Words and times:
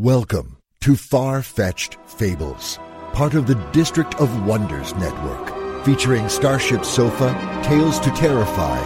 Welcome 0.00 0.56
to 0.80 0.96
Far 0.96 1.42
Fetched 1.42 1.98
Fables, 2.06 2.78
part 3.12 3.34
of 3.34 3.46
the 3.46 3.56
District 3.70 4.14
of 4.14 4.46
Wonders 4.46 4.94
network, 4.94 5.84
featuring 5.84 6.26
Starship 6.30 6.86
Sofa, 6.86 7.34
Tales 7.62 8.00
to 8.00 8.10
Terrify, 8.12 8.80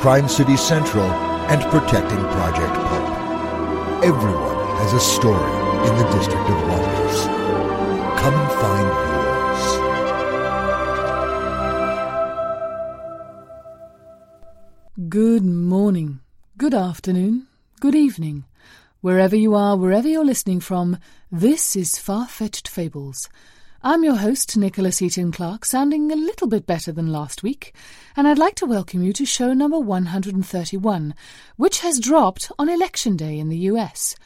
Crime 0.00 0.28
City 0.28 0.56
Central, 0.56 1.10
and 1.50 1.60
Protecting 1.72 2.20
Project 2.20 2.72
Pulp. 2.72 4.04
Everyone 4.04 4.76
has 4.76 4.92
a 4.92 5.00
story 5.00 5.50
in 5.88 5.96
the 5.98 6.08
District 6.16 6.48
of 6.48 6.68
Wonders. 6.68 7.24
Come 8.20 8.34
and 8.34 8.52
find 8.62 8.86
yours. 14.94 15.08
Good 15.08 15.44
morning, 15.44 16.20
good 16.56 16.74
afternoon, 16.74 17.48
good 17.80 17.96
evening. 17.96 18.44
Wherever 19.02 19.34
you 19.34 19.54
are, 19.54 19.78
wherever 19.78 20.06
you're 20.06 20.26
listening 20.26 20.60
from, 20.60 20.98
this 21.32 21.74
is 21.74 21.96
Far 21.96 22.28
Fetched 22.28 22.68
Fables. 22.68 23.30
I'm 23.82 24.04
your 24.04 24.16
host, 24.16 24.58
Nicholas 24.58 25.00
Eaton 25.00 25.32
Clark, 25.32 25.64
sounding 25.64 26.12
a 26.12 26.16
little 26.16 26.46
bit 26.46 26.66
better 26.66 26.92
than 26.92 27.10
last 27.10 27.42
week, 27.42 27.74
and 28.14 28.28
I'd 28.28 28.36
like 28.36 28.56
to 28.56 28.66
welcome 28.66 29.02
you 29.02 29.14
to 29.14 29.24
show 29.24 29.54
number 29.54 29.78
131, 29.78 31.14
which 31.56 31.80
has 31.80 31.98
dropped 31.98 32.52
on 32.58 32.68
Election 32.68 33.16
Day 33.16 33.38
in 33.38 33.48
the 33.48 33.70
US. 33.70 34.16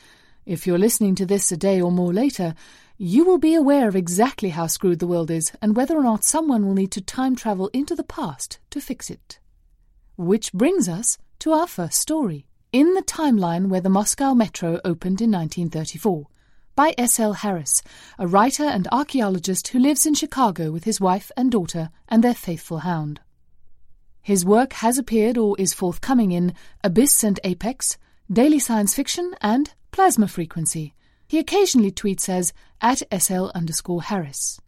If 0.44 0.66
you're 0.66 0.76
listening 0.76 1.14
to 1.14 1.26
this 1.26 1.52
a 1.52 1.56
day 1.56 1.80
or 1.80 1.92
more 1.92 2.12
later, 2.12 2.56
you 2.98 3.24
will 3.24 3.38
be 3.38 3.54
aware 3.54 3.86
of 3.86 3.94
exactly 3.94 4.48
how 4.48 4.66
screwed 4.66 4.98
the 4.98 5.06
world 5.06 5.30
is 5.30 5.52
and 5.62 5.76
whether 5.76 5.96
or 5.96 6.02
not 6.02 6.24
someone 6.24 6.66
will 6.66 6.74
need 6.74 6.90
to 6.90 7.00
time 7.00 7.36
travel 7.36 7.70
into 7.72 7.94
the 7.94 8.02
past 8.02 8.58
to 8.70 8.80
fix 8.80 9.08
it. 9.08 9.38
Which 10.16 10.52
brings 10.52 10.88
us 10.88 11.16
to 11.38 11.52
our 11.52 11.68
first 11.68 12.00
story 12.00 12.46
in 12.74 12.92
the 12.94 13.02
timeline 13.02 13.68
where 13.68 13.80
the 13.80 13.88
Moscow 13.88 14.34
Metro 14.34 14.80
opened 14.84 15.20
in 15.20 15.30
1934 15.30 16.26
by 16.74 16.92
S. 16.98 17.20
L. 17.20 17.34
Harris, 17.34 17.84
a 18.18 18.26
writer 18.26 18.64
and 18.64 18.88
archaeologist 18.90 19.68
who 19.68 19.78
lives 19.78 20.06
in 20.06 20.12
Chicago 20.12 20.72
with 20.72 20.82
his 20.82 21.00
wife 21.00 21.30
and 21.36 21.52
daughter 21.52 21.90
and 22.08 22.24
their 22.24 22.34
faithful 22.34 22.78
hound. 22.78 23.20
His 24.20 24.44
work 24.44 24.72
has 24.72 24.98
appeared 24.98 25.38
or 25.38 25.54
is 25.56 25.72
forthcoming 25.72 26.32
in 26.32 26.52
Abyss 26.82 27.22
and 27.22 27.38
Apex, 27.44 27.96
Daily 28.28 28.58
Science 28.58 28.92
Fiction, 28.92 29.36
and 29.40 29.72
Plasma 29.92 30.26
Frequency. 30.26 30.94
He 31.28 31.38
occasionally 31.38 31.92
tweets 31.92 32.28
as 32.28 32.52
at 32.80 33.04
SL 33.16 33.50
underscore 33.54 34.02
Harris. 34.02 34.60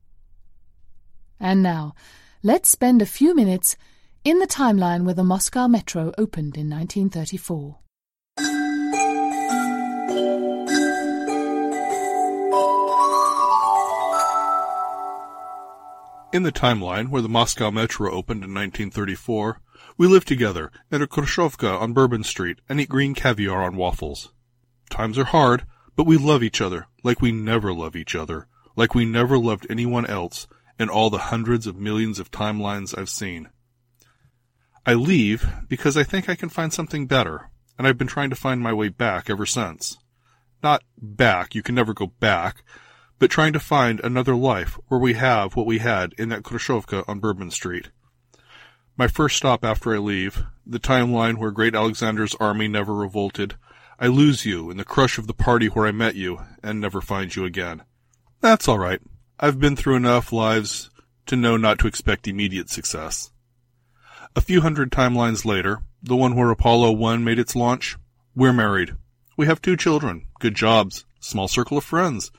And 1.41 1.61
now, 1.61 1.97
let's 2.45 2.69
spend 2.69 3.03
a 3.03 3.07
few 3.07 3.35
minutes 3.35 3.77
in 4.23 4.39
the 4.39 4.47
timeline 4.47 5.03
where 5.03 5.15
the 5.15 5.25
Moscow 5.25 5.67
Metro 5.67 6.13
opened 6.17 6.57
in 6.57 6.71
1934. 6.71 7.79
In 16.37 16.43
the 16.43 16.53
timeline 16.53 17.09
where 17.09 17.23
the 17.23 17.31
Moscow 17.31 17.71
Metro 17.71 18.11
opened 18.11 18.45
in 18.45 18.53
1934, 18.53 19.63
we 19.97 20.07
live 20.07 20.27
together 20.27 20.71
in 20.91 21.01
a 21.01 21.07
Khrushchevka 21.07 21.81
on 21.81 21.95
Bourbon 21.95 22.23
Street 22.25 22.59
and 22.69 22.79
eat 22.79 22.91
green 22.91 23.15
caviar 23.15 23.63
on 23.63 23.77
waffles. 23.77 24.35
Times 24.91 25.17
are 25.17 25.25
hard, 25.25 25.65
but 25.95 26.05
we 26.05 26.19
love 26.19 26.43
each 26.43 26.61
other 26.61 26.89
like 27.03 27.23
we 27.23 27.33
never 27.33 27.73
love 27.73 27.97
each 27.97 28.15
other, 28.15 28.49
like 28.77 28.95
we 28.95 29.07
never 29.07 29.39
loved 29.39 29.67
anyone 29.71 30.05
else 30.05 30.47
in 30.79 30.91
all 30.91 31.09
the 31.09 31.33
hundreds 31.33 31.67
of 31.67 31.79
millions 31.79 32.19
of 32.19 32.31
timelines 32.31 32.95
I've 32.99 33.09
seen. 33.09 33.49
I 34.85 34.93
leave 34.93 35.49
because 35.69 35.97
I 35.97 36.03
think 36.03 36.29
I 36.29 36.35
can 36.35 36.51
find 36.51 36.71
something 36.71 37.07
better, 37.07 37.49
and 37.79 37.87
I've 37.87 37.97
been 37.97 38.09
trying 38.09 38.29
to 38.29 38.37
find 38.37 38.61
my 38.61 38.75
way 38.75 38.91
back 38.91 39.31
ever 39.31 39.47
since. 39.47 39.97
Not 40.63 40.83
back, 40.99 41.55
you 41.55 41.63
can 41.63 41.75
never 41.75 41.95
go 41.95 42.09
back, 42.09 42.63
but 43.19 43.31
trying 43.31 43.53
to 43.53 43.61
find 43.61 44.01
another 44.01 44.35
life 44.35 44.79
where 44.89 45.01
we 45.01 45.15
have 45.15 45.57
what 45.57 45.67
we 45.67 45.79
had 45.79 46.13
in 46.19 46.29
that 46.29 46.43
Khrushchevka 46.43 47.09
on 47.09 47.21
Bourbon 47.21 47.51
Street. 47.51 47.91
My 48.97 49.09
first 49.09 49.37
stop 49.37 49.65
after 49.65 49.95
I 49.95 49.99
leave, 49.99 50.45
the 50.67 50.81
timeline 50.81 51.39
where 51.39 51.51
great 51.51 51.75
Alexander's 51.75 52.35
army 52.37 52.69
never 52.69 52.95
revolted, 52.95 53.57
I 53.99 54.09
lose 54.09 54.45
you 54.45 54.71
in 54.71 54.77
the 54.77 54.85
crush 54.85 55.19
of 55.19 55.27
the 55.27 55.35
party 55.35 55.67
where 55.67 55.87
I 55.87 55.93
met 55.93 56.15
you 56.15 56.41
and 56.63 56.81
never 56.81 57.01
find 57.01 57.35
you 57.35 57.45
again. 57.45 57.83
That's 58.41 58.69
all 58.69 58.79
right. 58.79 59.01
I've 59.39 59.61
been 59.61 59.77
through 59.77 59.97
enough 59.97 60.33
lives 60.33 60.91
to 61.27 61.37
know 61.37 61.57
not 61.57 61.79
to 61.81 61.87
expect 61.87 62.29
immediate 62.29 62.71
success. 62.71 63.31
A 64.35 64.41
few 64.41 64.61
hundred 64.61 64.91
timelines 64.91 65.45
later, 65.45 65.81
the 66.03 66.17
one 66.17 66.37
where 66.37 66.51
Apollo 66.51 66.93
1 66.93 67.25
made 67.25 67.39
its 67.39 67.57
launch, 67.57 67.97
we're 68.35 68.53
married. 68.53 68.95
We 69.37 69.47
have 69.47 69.61
two 69.63 69.77
children, 69.77 70.27
good 70.41 70.55
jobs, 70.55 71.05
small 71.21 71.49
circle 71.49 71.79
of 71.79 71.85
friends. 71.85 72.31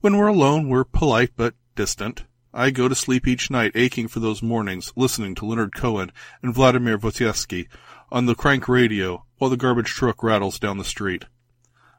When 0.00 0.16
we're 0.16 0.28
alone, 0.28 0.70
we're 0.70 0.84
polite 0.84 1.32
but 1.36 1.54
distant. 1.74 2.24
I 2.54 2.70
go 2.70 2.88
to 2.88 2.94
sleep 2.94 3.28
each 3.28 3.50
night 3.50 3.72
aching 3.74 4.08
for 4.08 4.18
those 4.18 4.42
mornings, 4.42 4.94
listening 4.96 5.34
to 5.34 5.44
Leonard 5.44 5.74
Cohen 5.74 6.10
and 6.42 6.54
Vladimir 6.54 6.98
Vysotsky 6.98 7.68
on 8.10 8.24
the 8.24 8.34
crank 8.34 8.66
radio 8.66 9.26
while 9.36 9.50
the 9.50 9.58
garbage 9.58 9.90
truck 9.90 10.22
rattles 10.22 10.58
down 10.58 10.78
the 10.78 10.84
street. 10.84 11.26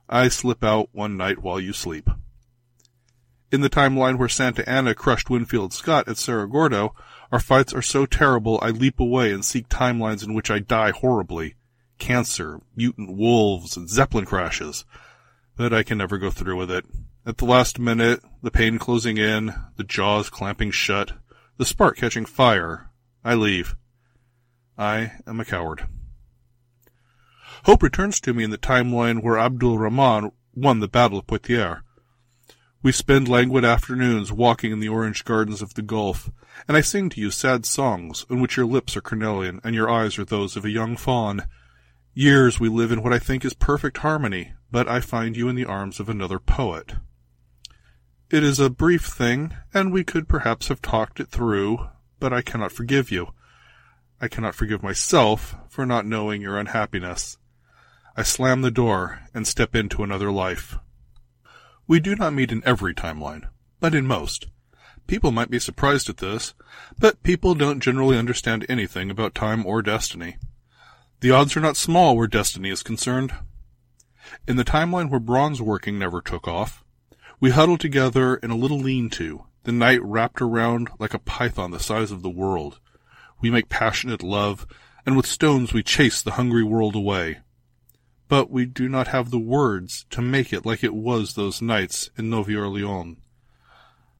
I 0.09 0.29
slip 0.29 0.63
out 0.63 0.89
one 0.91 1.15
night 1.15 1.43
while 1.43 1.59
you 1.59 1.73
sleep. 1.73 2.09
In 3.51 3.61
the 3.61 3.69
timeline 3.69 4.17
where 4.17 4.27
Santa 4.27 4.67
Anna 4.67 4.95
crushed 4.95 5.29
Winfield 5.29 5.71
Scott 5.71 6.07
at 6.07 6.17
Cerro 6.17 6.47
Gordo, 6.47 6.95
our 7.31 7.39
fights 7.39 7.71
are 7.71 7.83
so 7.83 8.07
terrible 8.07 8.57
I 8.63 8.71
leap 8.71 8.99
away 8.99 9.31
and 9.31 9.45
seek 9.45 9.69
timelines 9.69 10.23
in 10.23 10.33
which 10.33 10.49
I 10.49 10.57
die 10.57 10.89
horribly. 10.89 11.53
Cancer, 11.99 12.61
mutant 12.75 13.15
wolves, 13.15 13.77
and 13.77 13.87
Zeppelin 13.87 14.25
crashes. 14.25 14.85
But 15.55 15.71
I 15.71 15.83
can 15.83 15.99
never 15.99 16.17
go 16.17 16.31
through 16.31 16.57
with 16.57 16.71
it. 16.71 16.85
At 17.23 17.37
the 17.37 17.45
last 17.45 17.77
minute, 17.77 18.23
the 18.41 18.49
pain 18.49 18.79
closing 18.79 19.19
in, 19.19 19.53
the 19.75 19.83
jaws 19.83 20.31
clamping 20.31 20.71
shut, 20.71 21.11
the 21.57 21.67
spark 21.67 21.97
catching 21.97 22.25
fire, 22.25 22.89
I 23.23 23.35
leave. 23.35 23.75
I 24.75 25.11
am 25.27 25.39
a 25.39 25.45
coward. 25.45 25.85
Hope 27.65 27.83
returns 27.83 28.19
to 28.21 28.33
me 28.33 28.43
in 28.43 28.49
the 28.49 28.57
timeline 28.57 29.21
where 29.21 29.37
Abdul 29.37 29.77
Rahman 29.77 30.31
won 30.55 30.79
the 30.79 30.87
Battle 30.87 31.19
of 31.19 31.27
Poitiers. 31.27 31.83
We 32.81 32.91
spend 32.91 33.27
languid 33.27 33.63
afternoons 33.63 34.31
walking 34.31 34.71
in 34.71 34.79
the 34.79 34.89
orange 34.89 35.23
gardens 35.23 35.61
of 35.61 35.75
the 35.75 35.83
Gulf, 35.83 36.31
and 36.67 36.75
I 36.75 36.81
sing 36.81 37.09
to 37.09 37.21
you 37.21 37.29
sad 37.29 37.67
songs 37.67 38.25
in 38.31 38.41
which 38.41 38.57
your 38.57 38.65
lips 38.65 38.97
are 38.97 39.01
cornelian 39.01 39.61
and 39.63 39.75
your 39.75 39.91
eyes 39.91 40.17
are 40.17 40.25
those 40.25 40.55
of 40.55 40.65
a 40.65 40.71
young 40.71 40.97
fawn. 40.97 41.43
Years 42.15 42.59
we 42.59 42.67
live 42.67 42.91
in 42.91 43.03
what 43.03 43.13
I 43.13 43.19
think 43.19 43.45
is 43.45 43.53
perfect 43.53 43.99
harmony, 43.99 44.53
but 44.71 44.87
I 44.87 45.01
find 45.01 45.37
you 45.37 45.49
in 45.49 45.55
the 45.55 45.65
arms 45.65 45.99
of 45.99 46.09
another 46.09 46.39
poet. 46.39 46.95
It 48.31 48.45
is 48.45 48.61
a 48.61 48.69
brief 48.69 49.07
thing, 49.07 49.57
and 49.73 49.91
we 49.91 50.05
could 50.05 50.29
perhaps 50.29 50.69
have 50.69 50.81
talked 50.81 51.19
it 51.19 51.27
through, 51.27 51.89
but 52.17 52.31
I 52.31 52.41
cannot 52.41 52.71
forgive 52.71 53.11
you. 53.11 53.33
I 54.21 54.29
cannot 54.29 54.55
forgive 54.55 54.81
myself 54.81 55.53
for 55.67 55.85
not 55.85 56.05
knowing 56.05 56.41
your 56.41 56.57
unhappiness. 56.57 57.37
I 58.15 58.23
slam 58.23 58.61
the 58.61 58.71
door 58.71 59.19
and 59.33 59.45
step 59.45 59.75
into 59.75 60.01
another 60.01 60.31
life. 60.31 60.77
We 61.87 61.99
do 61.99 62.15
not 62.15 62.31
meet 62.31 62.53
in 62.53 62.63
every 62.65 62.93
timeline, 62.93 63.49
but 63.81 63.93
in 63.93 64.07
most. 64.07 64.47
People 65.07 65.33
might 65.33 65.49
be 65.49 65.59
surprised 65.59 66.09
at 66.09 66.17
this, 66.17 66.53
but 66.97 67.23
people 67.23 67.53
don't 67.53 67.81
generally 67.81 68.17
understand 68.17 68.65
anything 68.69 69.11
about 69.11 69.35
time 69.35 69.65
or 69.65 69.81
destiny. 69.81 70.37
The 71.19 71.31
odds 71.31 71.57
are 71.57 71.59
not 71.59 71.75
small 71.75 72.15
where 72.15 72.27
destiny 72.27 72.69
is 72.69 72.81
concerned. 72.81 73.33
In 74.47 74.55
the 74.55 74.63
timeline 74.63 75.09
where 75.09 75.19
bronze 75.19 75.61
working 75.61 75.99
never 75.99 76.21
took 76.21 76.47
off, 76.47 76.85
we 77.41 77.49
huddled 77.49 77.79
together 77.79 78.35
in 78.35 78.51
a 78.51 78.55
little 78.55 78.77
lean-to, 78.77 79.43
the 79.63 79.71
night 79.71 79.99
wrapped 80.03 80.43
around 80.43 80.89
like 80.99 81.15
a 81.15 81.19
python 81.19 81.71
the 81.71 81.79
size 81.79 82.11
of 82.11 82.21
the 82.21 82.29
world. 82.29 82.79
We 83.41 83.49
make 83.49 83.67
passionate 83.67 84.21
love, 84.21 84.67
and 85.07 85.17
with 85.17 85.25
stones 85.25 85.73
we 85.73 85.81
chase 85.81 86.21
the 86.21 86.33
hungry 86.33 86.63
world 86.63 86.95
away. 86.95 87.39
But 88.27 88.51
we 88.51 88.67
do 88.67 88.87
not 88.87 89.07
have 89.07 89.31
the 89.31 89.39
words 89.39 90.05
to 90.11 90.21
make 90.21 90.53
it 90.53 90.67
like 90.67 90.83
it 90.83 90.93
was 90.93 91.33
those 91.33 91.63
nights 91.63 92.11
in 92.15 92.29
Novi 92.29 92.55
Orleans. 92.55 93.17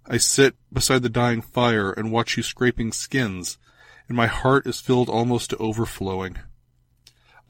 I 0.08 0.18
sit 0.18 0.56
beside 0.74 1.04
the 1.04 1.10
dying 1.10 1.44
fire 1.44 1.92
and 1.92 2.12
watch 2.12 2.38
you 2.38 2.44
scraping 2.44 2.92
skins, 2.92 3.60
and 4.08 4.18
my 4.18 4.26
heart 4.26 4.66
is 4.66 4.82
filled 4.82 5.10
almost 5.10 5.52
to 5.52 5.58
overflowing. 5.58 6.40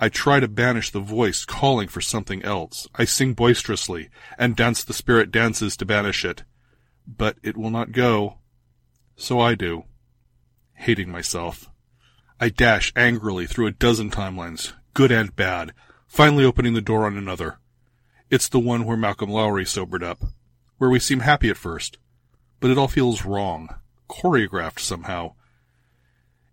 I 0.03 0.09
try 0.09 0.39
to 0.39 0.47
banish 0.47 0.89
the 0.89 0.99
voice 0.99 1.45
calling 1.45 1.87
for 1.87 2.01
something 2.01 2.43
else. 2.43 2.87
I 2.95 3.05
sing 3.05 3.33
boisterously, 3.33 4.09
and 4.35 4.55
dance 4.55 4.83
the 4.83 4.95
spirit 4.95 5.29
dances 5.29 5.77
to 5.77 5.85
banish 5.85 6.25
it. 6.25 6.43
But 7.05 7.37
it 7.43 7.55
will 7.55 7.69
not 7.69 7.91
go. 7.91 8.39
So 9.15 9.39
I 9.39 9.53
do. 9.53 9.83
Hating 10.73 11.11
myself. 11.11 11.69
I 12.39 12.49
dash 12.49 12.91
angrily 12.95 13.45
through 13.45 13.67
a 13.67 13.71
dozen 13.71 14.09
timelines, 14.09 14.73
good 14.95 15.11
and 15.11 15.35
bad, 15.35 15.71
finally 16.07 16.43
opening 16.45 16.73
the 16.73 16.81
door 16.81 17.05
on 17.05 17.15
another. 17.15 17.59
It's 18.31 18.49
the 18.49 18.59
one 18.59 18.85
where 18.85 18.97
Malcolm 18.97 19.29
Lowry 19.29 19.65
sobered 19.65 20.03
up, 20.03 20.23
where 20.79 20.89
we 20.89 20.97
seem 20.97 21.19
happy 21.19 21.51
at 21.51 21.57
first, 21.57 21.99
but 22.59 22.71
it 22.71 22.77
all 22.79 22.87
feels 22.87 23.23
wrong, 23.23 23.75
choreographed 24.09 24.79
somehow. 24.79 25.35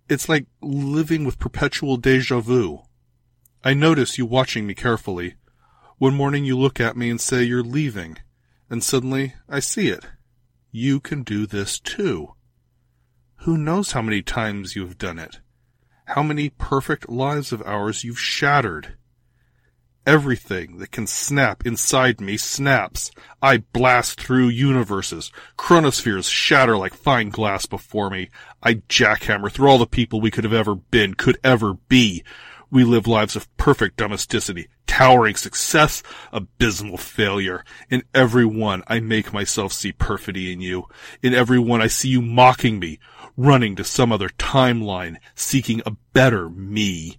It's 0.06 0.28
like 0.28 0.44
living 0.60 1.24
with 1.24 1.38
perpetual 1.38 1.96
deja 1.96 2.40
vu. 2.40 2.82
I 3.64 3.74
notice 3.74 4.18
you 4.18 4.24
watching 4.24 4.66
me 4.66 4.74
carefully. 4.74 5.34
One 5.98 6.14
morning 6.14 6.44
you 6.44 6.56
look 6.56 6.80
at 6.80 6.96
me 6.96 7.10
and 7.10 7.20
say 7.20 7.42
you're 7.42 7.62
leaving, 7.62 8.18
and 8.70 8.84
suddenly 8.84 9.34
I 9.48 9.58
see 9.58 9.88
it. 9.88 10.04
You 10.70 11.00
can 11.00 11.24
do 11.24 11.44
this 11.44 11.80
too. 11.80 12.34
Who 13.42 13.58
knows 13.58 13.92
how 13.92 14.02
many 14.02 14.22
times 14.22 14.76
you've 14.76 14.96
done 14.96 15.18
it? 15.18 15.40
How 16.04 16.22
many 16.22 16.50
perfect 16.50 17.08
lives 17.08 17.52
of 17.52 17.62
ours 17.62 18.04
you've 18.04 18.20
shattered? 18.20 18.96
Everything 20.06 20.78
that 20.78 20.92
can 20.92 21.06
snap 21.08 21.66
inside 21.66 22.20
me 22.20 22.36
snaps. 22.36 23.10
I 23.42 23.58
blast 23.58 24.20
through 24.20 24.48
universes. 24.48 25.32
Chronospheres 25.56 26.30
shatter 26.30 26.76
like 26.78 26.94
fine 26.94 27.30
glass 27.30 27.66
before 27.66 28.08
me. 28.08 28.30
I 28.62 28.74
jackhammer 28.74 29.50
through 29.50 29.68
all 29.68 29.78
the 29.78 29.86
people 29.86 30.20
we 30.20 30.30
could 30.30 30.44
have 30.44 30.52
ever 30.52 30.76
been, 30.76 31.14
could 31.14 31.38
ever 31.42 31.74
be. 31.74 32.22
We 32.70 32.84
live 32.84 33.06
lives 33.06 33.34
of 33.34 33.54
perfect 33.56 33.96
domesticity, 33.96 34.68
towering 34.86 35.36
success, 35.36 36.02
abysmal 36.32 36.98
failure. 36.98 37.64
In 37.88 38.02
every 38.14 38.44
one, 38.44 38.82
I 38.86 39.00
make 39.00 39.32
myself 39.32 39.72
see 39.72 39.92
perfidy 39.92 40.52
in 40.52 40.60
you. 40.60 40.86
In 41.22 41.32
every 41.32 41.58
one, 41.58 41.80
I 41.80 41.86
see 41.86 42.08
you 42.08 42.20
mocking 42.20 42.78
me, 42.78 42.98
running 43.36 43.74
to 43.76 43.84
some 43.84 44.12
other 44.12 44.28
timeline, 44.28 45.16
seeking 45.34 45.80
a 45.86 45.92
better 46.12 46.50
me. 46.50 47.16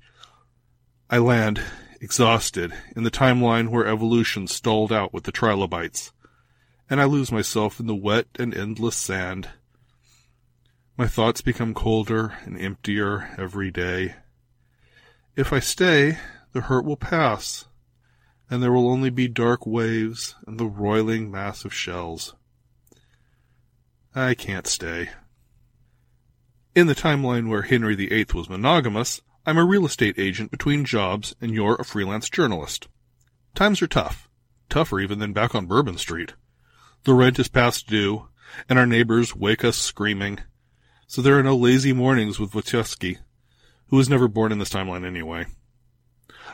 I 1.09 1.17
land 1.17 1.61
exhausted, 1.99 2.73
in 2.95 3.03
the 3.03 3.11
timeline 3.11 3.69
where 3.69 3.87
evolution 3.87 4.47
stalled 4.47 4.91
out 4.91 5.13
with 5.13 5.23
the 5.23 5.31
trilobites, 5.31 6.11
and 6.89 7.01
I 7.01 7.05
lose 7.05 7.31
myself 7.31 7.79
in 7.79 7.87
the 7.87 7.95
wet 7.95 8.27
and 8.37 8.55
endless 8.55 8.95
sand. 8.95 9.49
My 10.97 11.07
thoughts 11.07 11.41
become 11.41 11.73
colder 11.73 12.37
and 12.45 12.59
emptier 12.59 13.29
every 13.37 13.71
day. 13.71 14.15
If 15.35 15.53
I 15.53 15.59
stay, 15.59 16.17
the 16.53 16.61
hurt 16.61 16.85
will 16.85 16.97
pass, 16.97 17.65
and 18.49 18.61
there 18.61 18.71
will 18.71 18.89
only 18.89 19.09
be 19.09 19.27
dark 19.27 19.65
waves 19.65 20.35
and 20.47 20.59
the 20.59 20.65
roiling 20.65 21.31
mass 21.31 21.63
of 21.65 21.73
shells. 21.73 22.35
I 24.15 24.33
can't 24.33 24.67
stay. 24.67 25.09
In 26.75 26.87
the 26.87 26.95
timeline 26.95 27.47
where 27.47 27.61
Henry 27.61 27.95
VIII 27.95 28.27
was 28.33 28.49
monogamous, 28.49 29.21
I'm 29.45 29.57
a 29.57 29.65
real 29.65 29.85
estate 29.85 30.17
agent 30.17 30.51
between 30.51 30.85
jobs, 30.85 31.35
and 31.39 31.53
you're 31.53 31.75
a 31.75 31.85
freelance 31.85 32.29
journalist. 32.29 32.87
Times 33.55 33.81
are 33.81 33.87
tough. 33.87 34.29
Tougher 34.69 34.99
even 34.99 35.19
than 35.19 35.33
back 35.33 35.55
on 35.55 35.65
Bourbon 35.65 35.97
Street. 35.97 36.33
The 37.03 37.13
rent 37.13 37.39
is 37.39 37.47
past 37.47 37.87
due, 37.87 38.27
and 38.67 38.77
our 38.77 38.85
neighbors 38.85 39.35
wake 39.35 39.63
us 39.63 39.77
screaming. 39.77 40.39
So 41.07 41.21
there 41.21 41.37
are 41.39 41.43
no 41.43 41.55
lazy 41.55 41.93
mornings 41.93 42.39
with 42.39 42.51
Wojciechowski, 42.51 43.17
who 43.89 43.97
was 43.97 44.09
never 44.09 44.27
born 44.27 44.51
in 44.51 44.59
this 44.59 44.69
timeline 44.69 45.05
anyway. 45.05 45.45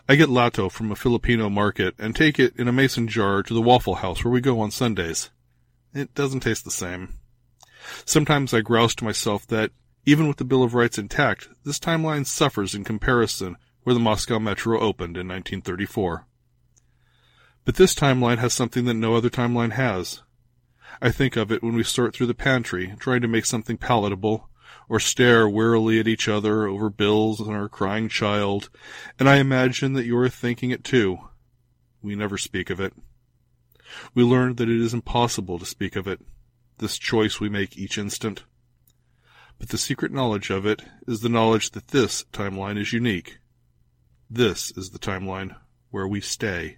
I 0.08 0.16
get 0.16 0.30
lato 0.30 0.72
from 0.72 0.92
a 0.92 0.96
Filipino 0.96 1.50
market 1.50 1.96
and 1.98 2.16
take 2.16 2.40
it 2.40 2.56
in 2.58 2.68
a 2.68 2.74
mason 2.74 3.08
jar 3.08 3.42
to 3.44 3.54
the 3.54 3.62
Waffle 3.62 3.96
House 3.96 4.24
where 4.24 4.32
we 4.32 4.42
go 4.42 4.60
on 4.60 4.72
Sundays. 4.72 5.30
It 5.94 6.14
doesn't 6.14 6.42
taste 6.42 6.64
the 6.66 6.72
same. 6.72 7.20
Sometimes 8.06 8.54
I 8.54 8.62
grouse 8.62 8.96
to 8.96 9.06
myself 9.06 9.48
that 9.48 9.72
even 10.06 10.28
with 10.28 10.38
the 10.38 10.46
Bill 10.46 10.64
of 10.64 10.74
Rights 10.74 10.98
intact, 10.98 11.48
this 11.64 11.80
timeline 11.80 12.26
suffers 12.26 12.76
in 12.76 12.84
comparison 12.84 13.58
where 13.84 13.94
the 13.94 14.00
Moscow 14.00 14.40
Metro 14.40 14.80
opened 14.80 15.18
in 15.18 15.28
1934. 15.28 16.26
But 17.64 17.76
this 17.76 17.96
timeline 17.96 18.38
has 18.38 18.54
something 18.54 18.86
that 18.86 18.94
no 18.94 19.16
other 19.16 19.30
timeline 19.30 19.72
has. 19.72 20.22
I 21.02 21.12
think 21.12 21.36
of 21.36 21.52
it 21.52 21.64
when 21.64 21.76
we 21.76 21.84
sort 21.84 22.14
through 22.14 22.28
the 22.28 22.36
pantry, 22.36 22.96
trying 23.00 23.22
to 23.22 23.28
make 23.28 23.46
something 23.46 23.78
palatable, 23.78 24.50
or 24.88 25.00
stare 25.00 25.48
wearily 25.48 26.00
at 26.00 26.08
each 26.08 26.28
other 26.28 26.68
over 26.68 26.90
bills 26.90 27.40
and 27.40 27.52
our 27.52 27.70
crying 27.70 28.10
child, 28.10 28.70
and 29.20 29.30
I 29.30 29.38
imagine 29.38 29.94
that 29.94 30.06
you 30.06 30.18
are 30.18 30.30
thinking 30.30 30.72
it 30.72 30.84
too. 30.84 31.18
We 32.02 32.16
never 32.16 32.38
speak 32.38 32.70
of 32.70 32.80
it. 32.80 32.94
We 34.14 34.24
learn 34.24 34.56
that 34.56 34.70
it 34.70 34.82
is 34.82 34.94
impossible 34.94 35.60
to 35.60 35.66
speak 35.66 35.96
of 35.96 36.08
it, 36.08 36.22
this 36.78 36.98
choice 36.98 37.40
we 37.40 37.50
make 37.50 37.78
each 37.78 37.98
instant 37.98 38.44
but 39.58 39.70
the 39.70 39.78
secret 39.78 40.12
knowledge 40.12 40.50
of 40.50 40.66
it 40.66 40.84
is 41.08 41.22
the 41.22 41.30
knowledge 41.30 41.72
that 41.72 41.90
this 41.90 42.26
timeline 42.34 42.78
is 42.78 42.94
unique. 42.94 43.40
This 44.30 44.72
is 44.72 44.90
the 44.90 45.00
timeline 45.00 45.56
where 45.92 46.08
we 46.08 46.22
stay. 46.22 46.78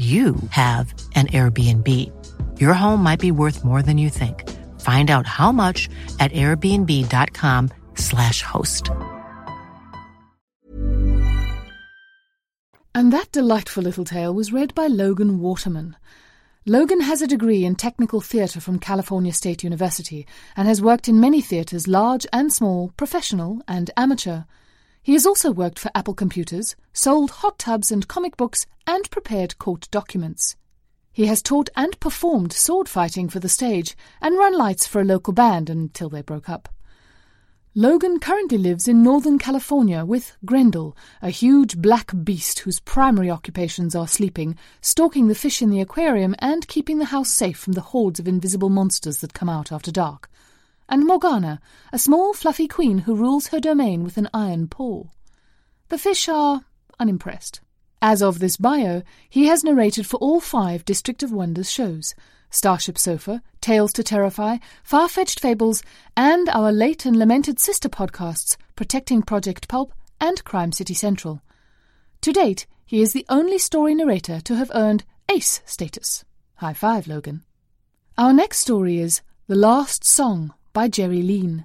you 0.00 0.36
have 0.48 0.94
an 1.14 1.26
Airbnb. 1.26 1.86
Your 2.58 2.72
home 2.72 3.02
might 3.02 3.20
be 3.20 3.30
worth 3.30 3.62
more 3.64 3.82
than 3.82 3.98
you 3.98 4.08
think. 4.08 4.48
Find 4.80 5.10
out 5.10 5.26
how 5.26 5.52
much 5.52 5.90
at 6.18 6.32
airbnb.com/slash 6.32 8.40
host. 8.42 8.88
And 12.94 13.12
that 13.12 13.32
delightful 13.32 13.82
little 13.82 14.06
tale 14.06 14.32
was 14.32 14.52
read 14.52 14.74
by 14.74 14.86
Logan 14.86 15.38
Waterman. 15.38 15.96
Logan 16.66 17.00
has 17.00 17.22
a 17.22 17.26
degree 17.26 17.64
in 17.64 17.74
technical 17.74 18.20
theatre 18.20 18.60
from 18.60 18.78
California 18.78 19.32
State 19.32 19.64
University 19.64 20.26
and 20.56 20.68
has 20.68 20.82
worked 20.82 21.08
in 21.08 21.20
many 21.20 21.40
theatres, 21.40 21.86
large 21.86 22.26
and 22.32 22.52
small, 22.52 22.92
professional 22.96 23.62
and 23.66 23.90
amateur. 23.96 24.42
He 25.02 25.14
has 25.14 25.24
also 25.24 25.50
worked 25.50 25.78
for 25.78 25.90
Apple 25.94 26.14
Computers, 26.14 26.76
sold 26.92 27.30
hot 27.30 27.58
tubs 27.58 27.90
and 27.90 28.06
comic 28.06 28.36
books, 28.36 28.66
and 28.86 29.10
prepared 29.10 29.58
court 29.58 29.88
documents. 29.90 30.56
He 31.12 31.26
has 31.26 31.42
taught 31.42 31.70
and 31.74 31.98
performed 32.00 32.52
sword 32.52 32.88
fighting 32.88 33.28
for 33.28 33.40
the 33.40 33.48
stage 33.48 33.96
and 34.20 34.36
run 34.36 34.56
lights 34.56 34.86
for 34.86 35.00
a 35.00 35.04
local 35.04 35.32
band 35.32 35.70
until 35.70 36.08
they 36.08 36.22
broke 36.22 36.48
up. 36.48 36.68
Logan 37.74 38.18
currently 38.18 38.58
lives 38.58 38.88
in 38.88 39.02
Northern 39.02 39.38
California 39.38 40.04
with 40.04 40.36
Grendel, 40.44 40.96
a 41.22 41.30
huge 41.30 41.78
black 41.78 42.12
beast 42.24 42.58
whose 42.60 42.80
primary 42.80 43.30
occupations 43.30 43.94
are 43.94 44.08
sleeping, 44.08 44.56
stalking 44.80 45.28
the 45.28 45.36
fish 45.36 45.62
in 45.62 45.70
the 45.70 45.80
aquarium, 45.80 46.34
and 46.40 46.66
keeping 46.66 46.98
the 46.98 47.06
house 47.06 47.30
safe 47.30 47.56
from 47.56 47.74
the 47.74 47.80
hordes 47.80 48.18
of 48.18 48.26
invisible 48.26 48.70
monsters 48.70 49.18
that 49.18 49.34
come 49.34 49.48
out 49.48 49.70
after 49.70 49.92
dark. 49.92 50.28
And 50.90 51.06
Morgana, 51.06 51.60
a 51.92 52.00
small 52.00 52.34
fluffy 52.34 52.66
queen 52.66 52.98
who 52.98 53.14
rules 53.14 53.46
her 53.46 53.60
domain 53.60 54.02
with 54.02 54.16
an 54.16 54.28
iron 54.34 54.66
paw. 54.66 55.04
The 55.88 55.98
fish 55.98 56.28
are 56.28 56.64
unimpressed. 56.98 57.60
As 58.02 58.20
of 58.20 58.40
this 58.40 58.56
bio, 58.56 59.02
he 59.28 59.46
has 59.46 59.62
narrated 59.62 60.04
for 60.04 60.16
all 60.16 60.40
five 60.40 60.84
District 60.84 61.22
of 61.22 61.30
Wonders 61.30 61.70
shows 61.70 62.14
Starship 62.50 62.98
Sofa, 62.98 63.40
Tales 63.60 63.92
to 63.92 64.02
Terrify, 64.02 64.56
Far 64.82 65.08
Fetched 65.08 65.38
Fables, 65.38 65.84
and 66.16 66.48
our 66.48 66.72
late 66.72 67.06
and 67.06 67.16
lamented 67.16 67.60
sister 67.60 67.88
podcasts, 67.88 68.56
Protecting 68.74 69.22
Project 69.22 69.68
Pulp 69.68 69.92
and 70.20 70.42
Crime 70.42 70.72
City 70.72 70.94
Central. 70.94 71.40
To 72.22 72.32
date, 72.32 72.66
he 72.84 73.00
is 73.00 73.12
the 73.12 73.26
only 73.28 73.58
story 73.58 73.94
narrator 73.94 74.40
to 74.40 74.56
have 74.56 74.72
earned 74.74 75.04
ACE 75.30 75.60
status. 75.64 76.24
High 76.56 76.74
five, 76.74 77.06
Logan. 77.06 77.44
Our 78.18 78.32
next 78.32 78.58
story 78.58 78.98
is 78.98 79.20
The 79.46 79.54
Last 79.54 80.04
Song 80.04 80.52
by 80.72 80.88
Geri 80.88 81.22
Leen. 81.22 81.64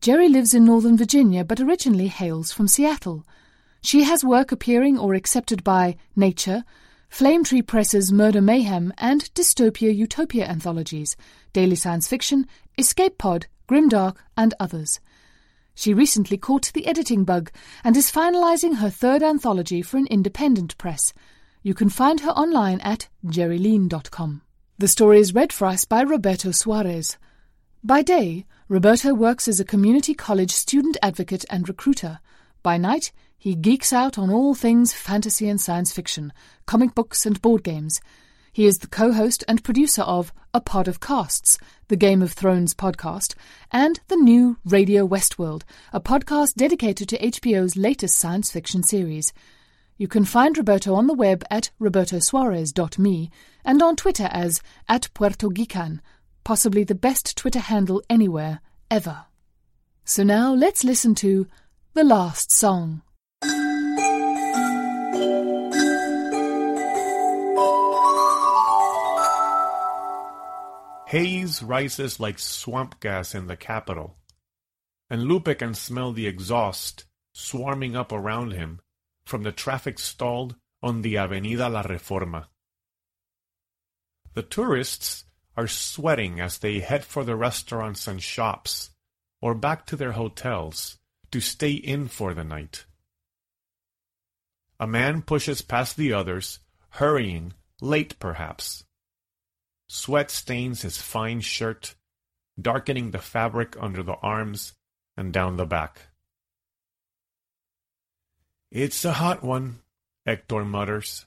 Jerry 0.00 0.28
lives 0.28 0.54
in 0.54 0.64
Northern 0.64 0.96
Virginia 0.96 1.44
but 1.44 1.60
originally 1.60 2.08
hails 2.08 2.52
from 2.52 2.68
Seattle. 2.68 3.26
She 3.80 4.04
has 4.04 4.24
work 4.24 4.52
appearing 4.52 4.98
or 4.98 5.14
accepted 5.14 5.64
by 5.64 5.96
Nature, 6.14 6.64
Flame 7.08 7.42
Tree 7.42 7.62
Press's 7.62 8.12
Murder 8.12 8.40
Mayhem, 8.40 8.92
and 8.98 9.22
Dystopia 9.34 9.94
Utopia 9.94 10.46
anthologies, 10.46 11.16
Daily 11.52 11.76
Science 11.76 12.06
Fiction, 12.06 12.46
Escape 12.76 13.18
Pod, 13.18 13.46
Grimdark, 13.68 14.16
and 14.36 14.54
others. 14.60 15.00
She 15.74 15.94
recently 15.94 16.36
caught 16.36 16.72
the 16.74 16.86
editing 16.86 17.24
bug 17.24 17.50
and 17.84 17.96
is 17.96 18.10
finalizing 18.10 18.76
her 18.76 18.90
third 18.90 19.22
anthology 19.22 19.80
for 19.80 19.96
an 19.96 20.06
independent 20.08 20.76
press. 20.76 21.14
You 21.62 21.74
can 21.74 21.88
find 21.88 22.20
her 22.20 22.30
online 22.30 22.80
at 22.80 23.08
gerileen.com. 23.24 24.42
The 24.78 24.88
story 24.88 25.20
is 25.20 25.34
read 25.34 25.52
for 25.52 25.66
us 25.66 25.84
by 25.84 26.02
Roberto 26.02 26.50
Suarez. 26.50 27.16
By 27.84 28.02
day, 28.02 28.44
Roberto 28.68 29.14
works 29.14 29.46
as 29.46 29.60
a 29.60 29.64
community 29.64 30.12
college 30.12 30.50
student 30.50 30.96
advocate 31.00 31.44
and 31.48 31.68
recruiter. 31.68 32.18
By 32.60 32.76
night, 32.76 33.12
he 33.38 33.54
geeks 33.54 33.92
out 33.92 34.18
on 34.18 34.30
all 34.30 34.56
things 34.56 34.92
fantasy 34.92 35.48
and 35.48 35.60
science 35.60 35.92
fiction, 35.92 36.32
comic 36.66 36.92
books 36.92 37.24
and 37.24 37.40
board 37.40 37.62
games. 37.62 38.00
He 38.52 38.66
is 38.66 38.78
the 38.78 38.88
co 38.88 39.12
host 39.12 39.44
and 39.46 39.62
producer 39.62 40.02
of 40.02 40.32
A 40.52 40.60
Pod 40.60 40.88
of 40.88 40.98
Casts, 40.98 41.56
the 41.86 41.94
Game 41.94 42.20
of 42.20 42.32
Thrones 42.32 42.74
podcast, 42.74 43.36
and 43.70 44.00
the 44.08 44.16
new 44.16 44.56
Radio 44.64 45.06
Westworld, 45.06 45.62
a 45.92 46.00
podcast 46.00 46.54
dedicated 46.54 47.08
to 47.10 47.18
HBO's 47.18 47.76
latest 47.76 48.16
science 48.18 48.50
fiction 48.50 48.82
series. 48.82 49.32
You 49.96 50.08
can 50.08 50.24
find 50.24 50.58
Roberto 50.58 50.94
on 50.94 51.06
the 51.06 51.14
web 51.14 51.44
at 51.48 51.70
robertosuarez.me 51.80 53.30
and 53.64 53.82
on 53.82 53.94
Twitter 53.94 54.28
as 54.32 54.60
at 54.88 55.08
Puerto 55.14 55.48
Geekan, 55.48 56.00
possibly 56.48 56.82
the 56.82 56.94
best 56.94 57.36
Twitter 57.36 57.58
handle 57.58 58.02
anywhere, 58.08 58.60
ever. 58.90 59.26
So 60.06 60.22
now 60.22 60.54
let's 60.54 60.82
listen 60.82 61.14
to 61.16 61.46
The 61.92 62.02
Last 62.02 62.50
Song. 62.50 63.02
Haze 71.08 71.62
rises 71.62 72.18
like 72.18 72.38
swamp 72.38 72.98
gas 72.98 73.34
in 73.34 73.46
the 73.46 73.54
capital, 73.54 74.16
and 75.10 75.24
Lupe 75.24 75.58
can 75.58 75.74
smell 75.74 76.12
the 76.12 76.26
exhaust 76.26 77.04
swarming 77.34 77.94
up 77.94 78.10
around 78.10 78.52
him 78.52 78.80
from 79.26 79.42
the 79.42 79.52
traffic 79.52 79.98
stalled 79.98 80.56
on 80.82 81.02
the 81.02 81.18
Avenida 81.18 81.68
La 81.68 81.82
Reforma. 81.82 82.46
The 84.32 84.42
tourists 84.42 85.24
are 85.58 85.66
sweating 85.66 86.38
as 86.38 86.58
they 86.58 86.78
head 86.78 87.04
for 87.04 87.24
the 87.24 87.34
restaurants 87.34 88.06
and 88.06 88.22
shops, 88.22 88.90
or 89.42 89.56
back 89.56 89.84
to 89.84 89.96
their 89.96 90.12
hotels 90.12 90.98
to 91.32 91.40
stay 91.40 91.72
in 91.72 92.06
for 92.06 92.32
the 92.32 92.44
night. 92.44 92.84
A 94.78 94.86
man 94.86 95.20
pushes 95.20 95.60
past 95.60 95.96
the 95.96 96.12
others, 96.12 96.60
hurrying, 96.90 97.54
late 97.80 98.16
perhaps. 98.20 98.84
Sweat 99.88 100.30
stains 100.30 100.82
his 100.82 100.98
fine 100.98 101.40
shirt, 101.40 101.96
darkening 102.60 103.10
the 103.10 103.18
fabric 103.18 103.76
under 103.80 104.04
the 104.04 104.18
arms 104.22 104.74
and 105.16 105.32
down 105.32 105.56
the 105.56 105.66
back. 105.66 106.02
It's 108.70 109.04
a 109.04 109.14
hot 109.14 109.42
one, 109.42 109.80
Hector 110.24 110.64
mutters. 110.64 111.26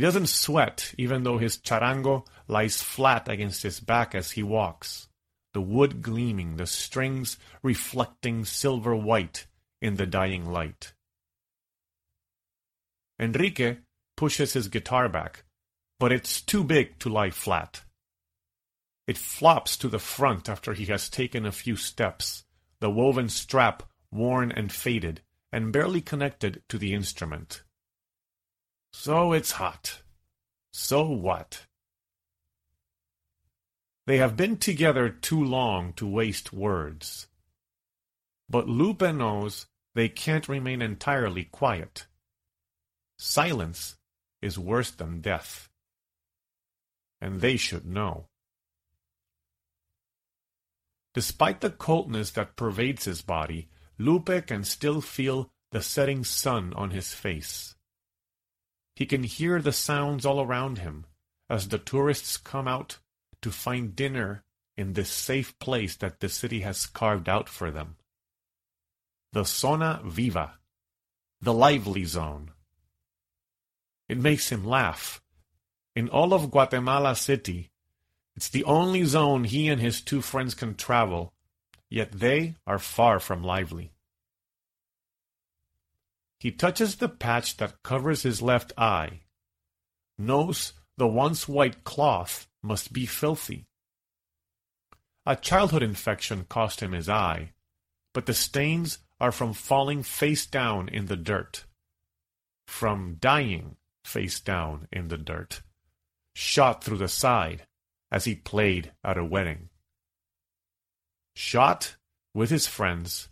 He 0.00 0.06
doesn't 0.06 0.30
sweat, 0.30 0.94
even 0.96 1.24
though 1.24 1.36
his 1.36 1.58
charango 1.58 2.26
lies 2.48 2.80
flat 2.80 3.28
against 3.28 3.62
his 3.62 3.80
back 3.80 4.14
as 4.14 4.30
he 4.30 4.42
walks, 4.42 5.08
the 5.52 5.60
wood 5.60 6.00
gleaming, 6.00 6.56
the 6.56 6.66
strings 6.66 7.36
reflecting 7.62 8.46
silver 8.46 8.96
white 8.96 9.46
in 9.82 9.96
the 9.96 10.06
dying 10.06 10.46
light. 10.46 10.94
Enrique 13.18 13.76
pushes 14.16 14.54
his 14.54 14.68
guitar 14.68 15.06
back, 15.06 15.44
but 15.98 16.12
it's 16.12 16.40
too 16.40 16.64
big 16.64 16.98
to 17.00 17.10
lie 17.10 17.28
flat. 17.28 17.82
It 19.06 19.18
flops 19.18 19.76
to 19.76 19.88
the 19.88 19.98
front 19.98 20.48
after 20.48 20.72
he 20.72 20.86
has 20.86 21.10
taken 21.10 21.44
a 21.44 21.52
few 21.52 21.76
steps, 21.76 22.46
the 22.80 22.88
woven 22.88 23.28
strap 23.28 23.82
worn 24.10 24.50
and 24.50 24.72
faded, 24.72 25.20
and 25.52 25.70
barely 25.70 26.00
connected 26.00 26.62
to 26.70 26.78
the 26.78 26.94
instrument. 26.94 27.64
So 28.92 29.32
it's 29.32 29.52
hot. 29.52 30.02
So 30.72 31.04
what? 31.04 31.66
They 34.06 34.18
have 34.18 34.36
been 34.36 34.56
together 34.56 35.08
too 35.08 35.42
long 35.42 35.92
to 35.94 36.06
waste 36.06 36.52
words. 36.52 37.28
But 38.48 38.68
Lupe 38.68 39.02
knows 39.02 39.66
they 39.94 40.08
can't 40.08 40.48
remain 40.48 40.82
entirely 40.82 41.44
quiet. 41.44 42.06
Silence 43.18 43.96
is 44.42 44.58
worse 44.58 44.90
than 44.90 45.20
death. 45.20 45.68
And 47.20 47.40
they 47.40 47.56
should 47.56 47.86
know. 47.86 48.26
Despite 51.12 51.60
the 51.60 51.70
coldness 51.70 52.30
that 52.32 52.56
pervades 52.56 53.04
his 53.04 53.22
body, 53.22 53.68
Lupe 53.98 54.46
can 54.46 54.64
still 54.64 55.00
feel 55.00 55.50
the 55.70 55.82
setting 55.82 56.24
sun 56.24 56.72
on 56.74 56.90
his 56.90 57.12
face. 57.12 57.74
He 59.00 59.06
can 59.06 59.22
hear 59.22 59.62
the 59.62 59.72
sounds 59.72 60.26
all 60.26 60.42
around 60.42 60.76
him 60.76 61.06
as 61.48 61.68
the 61.68 61.78
tourists 61.78 62.36
come 62.36 62.68
out 62.68 62.98
to 63.40 63.50
find 63.50 63.96
dinner 63.96 64.44
in 64.76 64.92
this 64.92 65.08
safe 65.08 65.58
place 65.58 65.96
that 65.96 66.20
the 66.20 66.28
city 66.28 66.60
has 66.60 66.84
carved 66.84 67.26
out 67.26 67.48
for 67.48 67.70
them. 67.70 67.96
The 69.32 69.44
Zona 69.44 70.02
Viva, 70.04 70.58
the 71.40 71.54
lively 71.54 72.04
zone. 72.04 72.50
It 74.06 74.18
makes 74.18 74.52
him 74.52 74.66
laugh. 74.66 75.22
In 75.96 76.10
all 76.10 76.34
of 76.34 76.50
Guatemala 76.50 77.16
City, 77.16 77.70
it's 78.36 78.50
the 78.50 78.64
only 78.64 79.04
zone 79.04 79.44
he 79.44 79.68
and 79.68 79.80
his 79.80 80.02
two 80.02 80.20
friends 80.20 80.54
can 80.54 80.74
travel, 80.74 81.32
yet 81.88 82.12
they 82.12 82.56
are 82.66 82.78
far 82.78 83.18
from 83.18 83.42
lively. 83.42 83.92
He 86.40 86.50
touches 86.50 86.96
the 86.96 87.08
patch 87.10 87.58
that 87.58 87.82
covers 87.82 88.22
his 88.22 88.40
left 88.40 88.72
eye, 88.78 89.20
knows 90.16 90.72
the 90.96 91.06
once 91.06 91.46
white 91.46 91.84
cloth 91.84 92.48
must 92.62 92.94
be 92.94 93.04
filthy. 93.04 93.66
A 95.26 95.36
childhood 95.36 95.82
infection 95.82 96.46
cost 96.48 96.80
him 96.80 96.92
his 96.92 97.10
eye, 97.10 97.52
but 98.14 98.24
the 98.24 98.32
stains 98.32 98.98
are 99.20 99.32
from 99.32 99.52
falling 99.52 100.02
face 100.02 100.46
down 100.46 100.88
in 100.88 101.06
the 101.06 101.16
dirt, 101.16 101.66
from 102.66 103.18
dying 103.20 103.76
face 104.02 104.40
down 104.40 104.88
in 104.90 105.08
the 105.08 105.18
dirt, 105.18 105.60
shot 106.34 106.82
through 106.82 106.96
the 106.96 107.08
side 107.08 107.66
as 108.10 108.24
he 108.24 108.34
played 108.34 108.92
at 109.04 109.18
a 109.18 109.24
wedding. 109.24 109.68
Shot 111.36 111.96
with 112.34 112.48
his 112.48 112.66
friends 112.66 113.28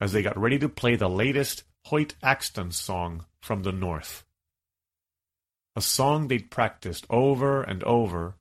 as 0.00 0.12
they 0.12 0.22
got 0.22 0.36
ready 0.36 0.58
to 0.58 0.68
play 0.68 0.96
the 0.96 1.08
latest 1.08 1.62
Hoyt 1.86 2.14
Axton's 2.22 2.76
song 2.76 3.26
from 3.40 3.64
the 3.64 3.72
North. 3.72 4.24
A 5.74 5.80
song 5.80 6.28
they'd 6.28 6.50
practiced 6.50 7.06
over 7.10 7.62
and 7.62 7.82
over, 7.84 8.36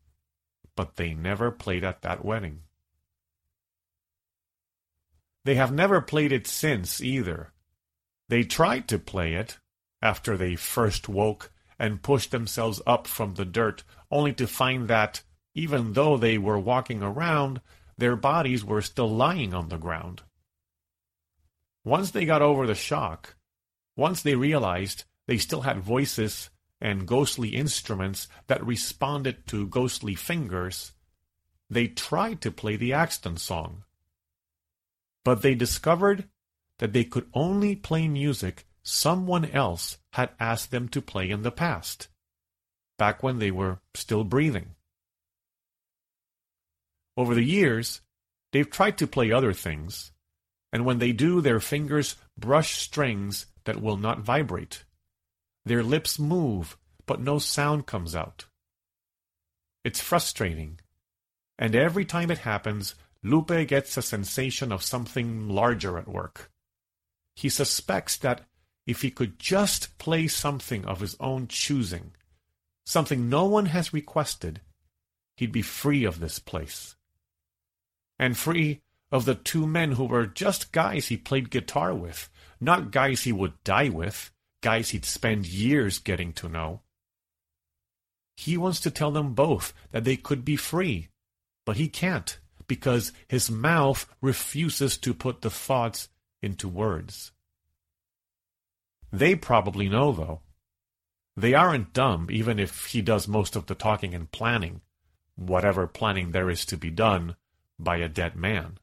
but 0.75 0.95
they 0.95 1.13
never 1.13 1.51
played 1.51 1.83
at 1.83 2.01
that 2.01 2.23
wedding. 2.23 2.63
They 5.43 5.55
have 5.55 5.71
never 5.71 6.01
played 6.01 6.31
it 6.31 6.45
since 6.45 7.01
either. 7.01 7.51
They 8.29 8.43
tried 8.43 8.87
to 8.89 8.99
play 8.99 9.33
it 9.33 9.57
after 10.01 10.37
they 10.37 10.55
first 10.55 11.09
woke 11.09 11.51
and 11.79 12.03
pushed 12.03 12.31
themselves 12.31 12.81
up 12.85 13.07
from 13.07 13.33
the 13.33 13.45
dirt, 13.45 13.83
only 14.11 14.33
to 14.33 14.45
find 14.45 14.87
that, 14.87 15.23
even 15.55 15.93
though 15.93 16.15
they 16.15 16.37
were 16.37 16.59
walking 16.59 17.01
around, 17.01 17.59
their 17.97 18.15
bodies 18.15 18.63
were 18.63 18.81
still 18.81 19.09
lying 19.09 19.53
on 19.53 19.69
the 19.69 19.77
ground. 19.77 20.21
Once 21.83 22.11
they 22.11 22.25
got 22.25 22.41
over 22.41 22.67
the 22.67 22.75
shock, 22.75 23.35
once 23.95 24.21
they 24.21 24.35
realized 24.35 25.03
they 25.27 25.37
still 25.37 25.61
had 25.61 25.79
voices 25.79 26.49
and 26.79 27.07
ghostly 27.07 27.49
instruments 27.49 28.27
that 28.47 28.65
responded 28.65 29.45
to 29.47 29.67
ghostly 29.67 30.15
fingers, 30.15 30.93
they 31.69 31.87
tried 31.87 32.41
to 32.41 32.51
play 32.51 32.75
the 32.75 32.93
Axton 32.93 33.37
song. 33.37 33.83
But 35.23 35.41
they 35.41 35.55
discovered 35.55 36.27
that 36.79 36.93
they 36.93 37.03
could 37.03 37.29
only 37.33 37.75
play 37.75 38.07
music 38.07 38.65
someone 38.83 39.45
else 39.45 39.97
had 40.13 40.31
asked 40.39 40.71
them 40.71 40.89
to 40.89 41.01
play 41.01 41.29
in 41.29 41.43
the 41.43 41.51
past, 41.51 42.07
back 42.97 43.21
when 43.21 43.39
they 43.39 43.51
were 43.51 43.79
still 43.93 44.23
breathing. 44.23 44.75
Over 47.15 47.35
the 47.35 47.43
years, 47.43 48.01
they've 48.51 48.69
tried 48.69 48.97
to 48.97 49.07
play 49.07 49.31
other 49.31 49.53
things, 49.53 50.11
and 50.71 50.85
when 50.85 50.99
they 50.99 51.11
do, 51.11 51.41
their 51.41 51.59
fingers 51.59 52.15
brush 52.37 52.77
strings 52.77 53.45
that 53.65 53.81
will 53.81 53.97
not 53.97 54.19
vibrate. 54.19 54.83
Their 55.65 55.83
lips 55.83 56.17
move, 56.17 56.77
but 57.05 57.21
no 57.21 57.39
sound 57.39 57.85
comes 57.85 58.15
out. 58.15 58.45
It's 59.83 59.99
frustrating, 59.99 60.79
and 61.57 61.75
every 61.75 62.05
time 62.05 62.31
it 62.31 62.39
happens, 62.39 62.95
Lupe 63.23 63.67
gets 63.67 63.97
a 63.97 64.01
sensation 64.01 64.71
of 64.71 64.83
something 64.83 65.49
larger 65.49 65.97
at 65.97 66.07
work. 66.07 66.51
He 67.35 67.49
suspects 67.49 68.17
that 68.17 68.45
if 68.87 69.01
he 69.01 69.11
could 69.11 69.37
just 69.37 69.97
play 69.97 70.27
something 70.27 70.85
of 70.85 71.01
his 71.01 71.15
own 71.19 71.47
choosing, 71.47 72.11
something 72.85 73.29
no 73.29 73.45
one 73.45 73.67
has 73.67 73.93
requested, 73.93 74.61
he'd 75.37 75.51
be 75.51 75.61
free 75.61 76.03
of 76.03 76.19
this 76.19 76.39
place. 76.39 76.95
And 78.17 78.37
free 78.37 78.81
of 79.11 79.25
the 79.25 79.35
two 79.35 79.67
men 79.67 79.93
who 79.93 80.05
were 80.05 80.25
just 80.25 80.71
guys 80.71 81.07
he 81.07 81.17
played 81.17 81.49
guitar 81.49 81.93
with, 81.93 82.29
not 82.59 82.91
guys 82.91 83.23
he 83.23 83.31
would 83.31 83.61
die 83.63 83.89
with, 83.89 84.31
guys 84.61 84.89
he'd 84.89 85.05
spend 85.05 85.45
years 85.45 85.99
getting 85.99 86.31
to 86.33 86.47
know. 86.47 86.81
He 88.37 88.57
wants 88.57 88.79
to 88.81 88.91
tell 88.91 89.11
them 89.11 89.33
both 89.33 89.73
that 89.91 90.03
they 90.03 90.15
could 90.15 90.45
be 90.45 90.55
free, 90.55 91.09
but 91.65 91.77
he 91.77 91.89
can't 91.89 92.39
because 92.67 93.11
his 93.27 93.51
mouth 93.51 94.07
refuses 94.21 94.97
to 94.97 95.13
put 95.13 95.41
the 95.41 95.49
thoughts 95.49 96.07
into 96.41 96.69
words. 96.69 97.31
They 99.11 99.35
probably 99.35 99.89
know, 99.89 100.13
though. 100.13 100.41
They 101.35 101.53
aren't 101.53 101.93
dumb, 101.93 102.27
even 102.29 102.59
if 102.59 102.85
he 102.85 103.01
does 103.01 103.27
most 103.27 103.55
of 103.55 103.65
the 103.65 103.75
talking 103.75 104.13
and 104.13 104.31
planning, 104.31 104.81
whatever 105.35 105.85
planning 105.87 106.31
there 106.31 106.49
is 106.49 106.65
to 106.67 106.77
be 106.77 106.89
done 106.89 107.35
by 107.77 107.97
a 107.97 108.09
dead 108.09 108.35
man. 108.35 108.77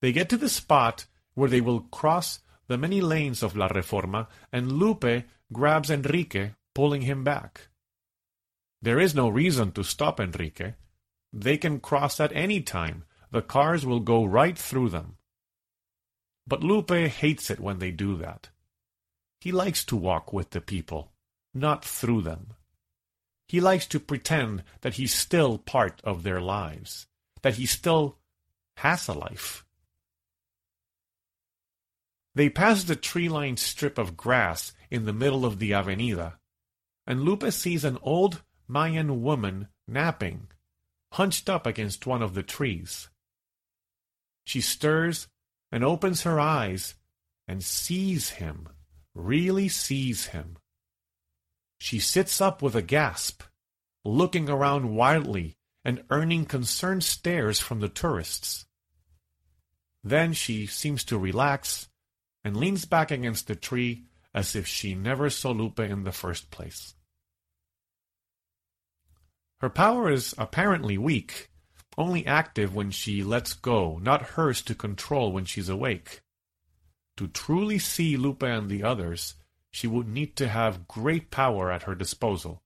They 0.00 0.12
get 0.12 0.28
to 0.30 0.36
the 0.36 0.48
spot 0.48 1.06
where 1.34 1.48
they 1.48 1.60
will 1.60 1.80
cross 1.80 2.40
the 2.68 2.78
many 2.78 3.00
lanes 3.00 3.42
of 3.42 3.56
La 3.56 3.68
Reforma, 3.68 4.28
and 4.52 4.72
Lupe 4.72 5.24
grabs 5.52 5.90
Enrique, 5.90 6.50
pulling 6.74 7.02
him 7.02 7.24
back. 7.24 7.68
There 8.80 9.00
is 9.00 9.14
no 9.14 9.28
reason 9.28 9.72
to 9.72 9.82
stop 9.82 10.20
Enrique. 10.20 10.74
They 11.32 11.56
can 11.56 11.80
cross 11.80 12.20
at 12.20 12.32
any 12.32 12.60
time. 12.60 13.04
The 13.30 13.42
cars 13.42 13.84
will 13.84 14.00
go 14.00 14.24
right 14.24 14.56
through 14.56 14.90
them. 14.90 15.16
But 16.46 16.62
Lupe 16.62 16.90
hates 16.90 17.50
it 17.50 17.60
when 17.60 17.78
they 17.78 17.90
do 17.90 18.16
that. 18.18 18.50
He 19.40 19.52
likes 19.52 19.84
to 19.86 19.96
walk 19.96 20.32
with 20.32 20.50
the 20.50 20.60
people, 20.60 21.12
not 21.54 21.84
through 21.84 22.22
them. 22.22 22.54
He 23.46 23.60
likes 23.60 23.86
to 23.88 24.00
pretend 24.00 24.62
that 24.82 24.94
he's 24.94 25.14
still 25.14 25.58
part 25.58 26.00
of 26.04 26.22
their 26.22 26.40
lives, 26.40 27.06
that 27.42 27.54
he 27.54 27.66
still 27.66 28.18
has 28.76 29.08
a 29.08 29.14
life. 29.14 29.64
They 32.38 32.48
pass 32.48 32.84
the 32.84 32.94
tree-lined 32.94 33.58
strip 33.58 33.98
of 33.98 34.16
grass 34.16 34.72
in 34.92 35.06
the 35.06 35.12
middle 35.12 35.44
of 35.44 35.58
the 35.58 35.74
avenida, 35.74 36.38
and 37.04 37.22
Lupe 37.22 37.50
sees 37.50 37.84
an 37.84 37.98
old 38.00 38.44
Mayan 38.68 39.24
woman 39.24 39.66
napping, 39.88 40.46
hunched 41.14 41.50
up 41.50 41.66
against 41.66 42.06
one 42.06 42.22
of 42.22 42.34
the 42.34 42.44
trees. 42.44 43.08
She 44.44 44.60
stirs 44.60 45.26
and 45.72 45.82
opens 45.82 46.22
her 46.22 46.38
eyes 46.38 46.94
and 47.48 47.60
sees 47.60 48.30
him, 48.30 48.68
really 49.16 49.68
sees 49.68 50.26
him. 50.26 50.58
She 51.80 51.98
sits 51.98 52.40
up 52.40 52.62
with 52.62 52.76
a 52.76 52.82
gasp, 52.82 53.42
looking 54.04 54.48
around 54.48 54.94
wildly 54.94 55.56
and 55.84 56.04
earning 56.08 56.44
concerned 56.44 57.02
stares 57.02 57.58
from 57.58 57.80
the 57.80 57.88
tourists. 57.88 58.64
Then 60.04 60.32
she 60.34 60.66
seems 60.66 61.02
to 61.02 61.18
relax 61.18 61.87
and 62.48 62.56
leans 62.56 62.86
back 62.86 63.10
against 63.10 63.46
the 63.46 63.54
tree 63.54 64.04
as 64.32 64.56
if 64.56 64.66
she 64.66 64.94
never 64.94 65.28
saw 65.28 65.50
Lupe 65.50 65.80
in 65.80 66.04
the 66.04 66.12
first 66.12 66.50
place. 66.50 66.94
Her 69.60 69.68
power 69.68 70.10
is 70.10 70.34
apparently 70.38 70.96
weak, 70.96 71.50
only 71.98 72.26
active 72.26 72.74
when 72.74 72.90
she 72.90 73.22
lets 73.22 73.52
go, 73.52 73.98
not 73.98 74.30
hers 74.30 74.62
to 74.62 74.74
control 74.74 75.30
when 75.30 75.44
she's 75.44 75.68
awake. 75.68 76.22
To 77.18 77.28
truly 77.28 77.78
see 77.78 78.16
Lupe 78.16 78.42
and 78.42 78.70
the 78.70 78.82
others, 78.82 79.34
she 79.70 79.86
would 79.86 80.08
need 80.08 80.34
to 80.36 80.48
have 80.48 80.88
great 80.88 81.30
power 81.30 81.70
at 81.70 81.82
her 81.82 81.94
disposal. 81.94 82.62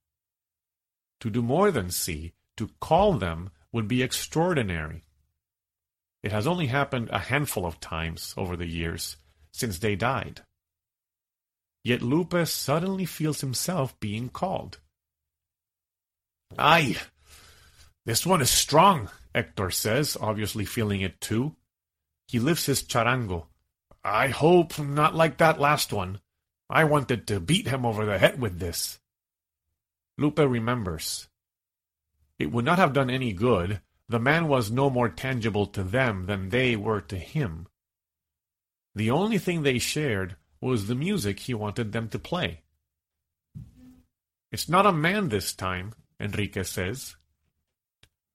To 1.21 1.29
do 1.29 1.43
more 1.43 1.73
than 1.73 1.91
see, 1.91 2.35
to 2.57 2.71
call 2.81 3.15
them, 3.15 3.51
would 3.73 3.89
be 3.89 4.03
extraordinary. 4.03 5.03
It 6.23 6.31
has 6.31 6.47
only 6.47 6.67
happened 6.69 7.09
a 7.11 7.19
handful 7.19 7.67
of 7.67 7.81
times 7.81 8.33
over 8.37 8.57
the 8.57 8.69
years, 8.69 9.17
since 9.53 9.79
they 9.79 9.97
died. 9.97 10.43
Yet 11.85 12.03
Lupe 12.03 12.47
suddenly 12.47 13.05
feels 13.05 13.41
himself 13.41 13.99
being 14.01 14.29
called. 14.29 14.79
Aye, 16.59 16.97
this 18.05 18.27
one 18.27 18.43
is 18.43 18.51
strong, 18.51 19.11
Hector 19.35 19.71
says, 19.71 20.17
obviously 20.21 20.65
feeling 20.65 21.01
it 21.01 21.21
too. 21.21 21.57
He 22.29 22.39
lifts 22.39 22.67
his 22.67 22.83
charango. 22.83 23.47
I 24.05 24.29
hope 24.29 24.79
not 24.79 25.15
like 25.15 25.39
that 25.39 25.61
last 25.61 25.93
one. 25.93 26.21
I 26.69 26.85
wanted 26.85 27.27
to 27.29 27.41
beat 27.41 27.69
him 27.69 27.85
over 27.85 28.05
the 28.05 28.19
head 28.19 28.41
with 28.41 28.59
this. 28.59 28.99
Lupe 30.19 30.39
remembers. 30.39 31.29
It 32.39 32.51
would 32.51 32.65
not 32.65 32.79
have 32.79 32.93
done 32.93 33.11
any 33.11 33.33
good. 33.33 33.81
The 34.09 34.19
man 34.19 34.49
was 34.49 34.71
no 34.71 34.91
more 34.91 35.09
tangible 35.09 35.67
to 35.67 35.83
them 35.83 36.27
than 36.27 36.49
they 36.49 36.77
were 36.77 37.01
to 37.03 37.17
him. 37.17 37.69
The 38.95 39.11
only 39.11 39.39
thing 39.39 39.63
they 39.63 39.79
shared 39.79 40.37
was 40.61 40.87
the 40.87 40.95
music 40.95 41.41
he 41.41 41.55
wanted 41.55 41.93
them 41.93 42.09
to 42.11 42.19
play. 42.19 42.63
It's 44.51 44.69
not 44.69 44.87
a 44.87 44.93
man 44.93 45.29
this 45.29 45.55
time, 45.55 45.95
Enrique 46.21 46.63
says. 46.63 47.17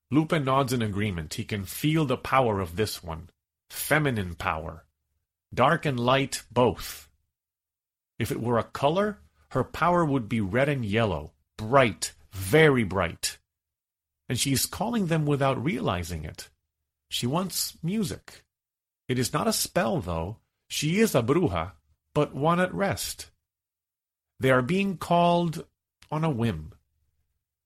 Lupe 0.10 0.32
nods 0.32 0.74
in 0.74 0.82
agreement. 0.82 1.36
He 1.36 1.44
can 1.44 1.64
feel 1.64 2.06
the 2.06 2.18
power 2.18 2.60
of 2.60 2.76
this 2.76 3.04
one. 3.04 3.30
Feminine 3.70 4.36
power. 4.36 4.86
Dark 5.54 5.86
and 5.86 6.00
light, 6.00 6.44
both. 6.52 7.08
If 8.18 8.32
it 8.32 8.42
were 8.42 8.58
a 8.58 8.64
color, 8.64 9.20
her 9.52 9.64
power 9.64 10.04
would 10.04 10.28
be 10.28 10.42
red 10.42 10.70
and 10.70 10.84
yellow. 10.84 11.34
Bright, 11.58 12.14
very 12.32 12.84
bright. 12.84 13.38
And 14.28 14.40
she's 14.40 14.66
calling 14.66 15.08
them 15.08 15.26
without 15.26 15.64
realizing 15.64 16.26
it. 16.26 16.50
She 17.10 17.28
wants 17.28 17.78
music. 17.84 18.44
It 19.08 19.20
is 19.20 19.34
not 19.34 19.48
a 19.48 19.54
spell, 19.54 20.02
though. 20.02 20.38
She 20.68 21.00
is 21.00 21.16
a 21.16 21.24
bruja, 21.24 21.72
but 22.14 22.36
one 22.36 22.60
at 22.60 22.74
rest. 22.74 23.32
They 24.40 24.52
are 24.52 24.62
being 24.62 24.98
called 24.98 25.66
on 26.12 26.24
a 26.24 26.30
whim. 26.30 26.74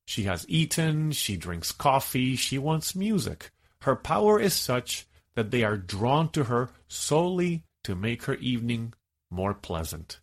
She 0.06 0.24
has 0.24 0.46
eaten, 0.48 1.12
she 1.12 1.38
drinks 1.38 1.72
coffee, 1.72 2.36
she 2.36 2.58
wants 2.58 2.96
music. 2.96 3.52
Her 3.82 3.96
power 3.96 4.40
is 4.40 4.54
such 4.54 5.08
that 5.36 5.52
they 5.52 5.64
are 5.64 5.78
drawn 5.78 6.30
to 6.30 6.46
her 6.46 6.70
solely 6.88 7.64
to 7.84 7.96
make 7.96 8.24
her 8.24 8.36
evening 8.36 8.94
more 9.30 9.54
pleasant. 9.54 10.20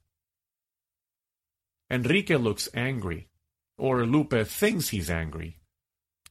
Enrique 1.91 2.37
looks 2.37 2.69
angry, 2.75 3.29
or 3.79 4.05
Lupe 4.05 4.47
thinks 4.47 4.91
he's 4.91 5.11
angry. 5.11 5.59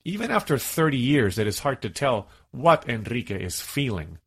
Even 0.06 0.32
after 0.32 0.58
30 0.58 0.98
years, 0.98 1.38
it 1.38 1.48
is 1.48 1.60
hard 1.60 1.82
to 1.82 1.90
tell 1.90 2.30
what 2.52 2.88
Enrique 2.88 3.44
is 3.44 3.60
feeling. 3.60 4.20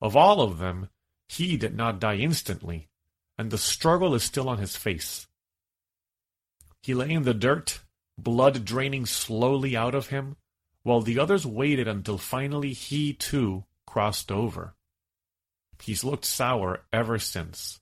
Of 0.00 0.16
all 0.16 0.40
of 0.40 0.58
them, 0.58 0.88
he 1.28 1.56
did 1.56 1.76
not 1.76 2.00
die 2.00 2.16
instantly, 2.16 2.88
and 3.36 3.50
the 3.50 3.58
struggle 3.58 4.14
is 4.14 4.24
still 4.24 4.48
on 4.48 4.58
his 4.58 4.76
face. 4.76 5.26
He 6.82 6.94
lay 6.94 7.10
in 7.10 7.22
the 7.22 7.34
dirt, 7.34 7.80
blood 8.16 8.64
draining 8.64 9.06
slowly 9.06 9.76
out 9.76 9.94
of 9.94 10.08
him, 10.08 10.36
while 10.82 11.00
the 11.00 11.18
others 11.18 11.46
waited 11.46 11.86
until 11.86 12.18
finally 12.18 12.72
he, 12.72 13.12
too, 13.12 13.64
crossed 13.86 14.32
over. 14.32 14.74
He's 15.82 16.02
looked 16.02 16.24
sour 16.24 16.84
ever 16.92 17.18
since. 17.18 17.80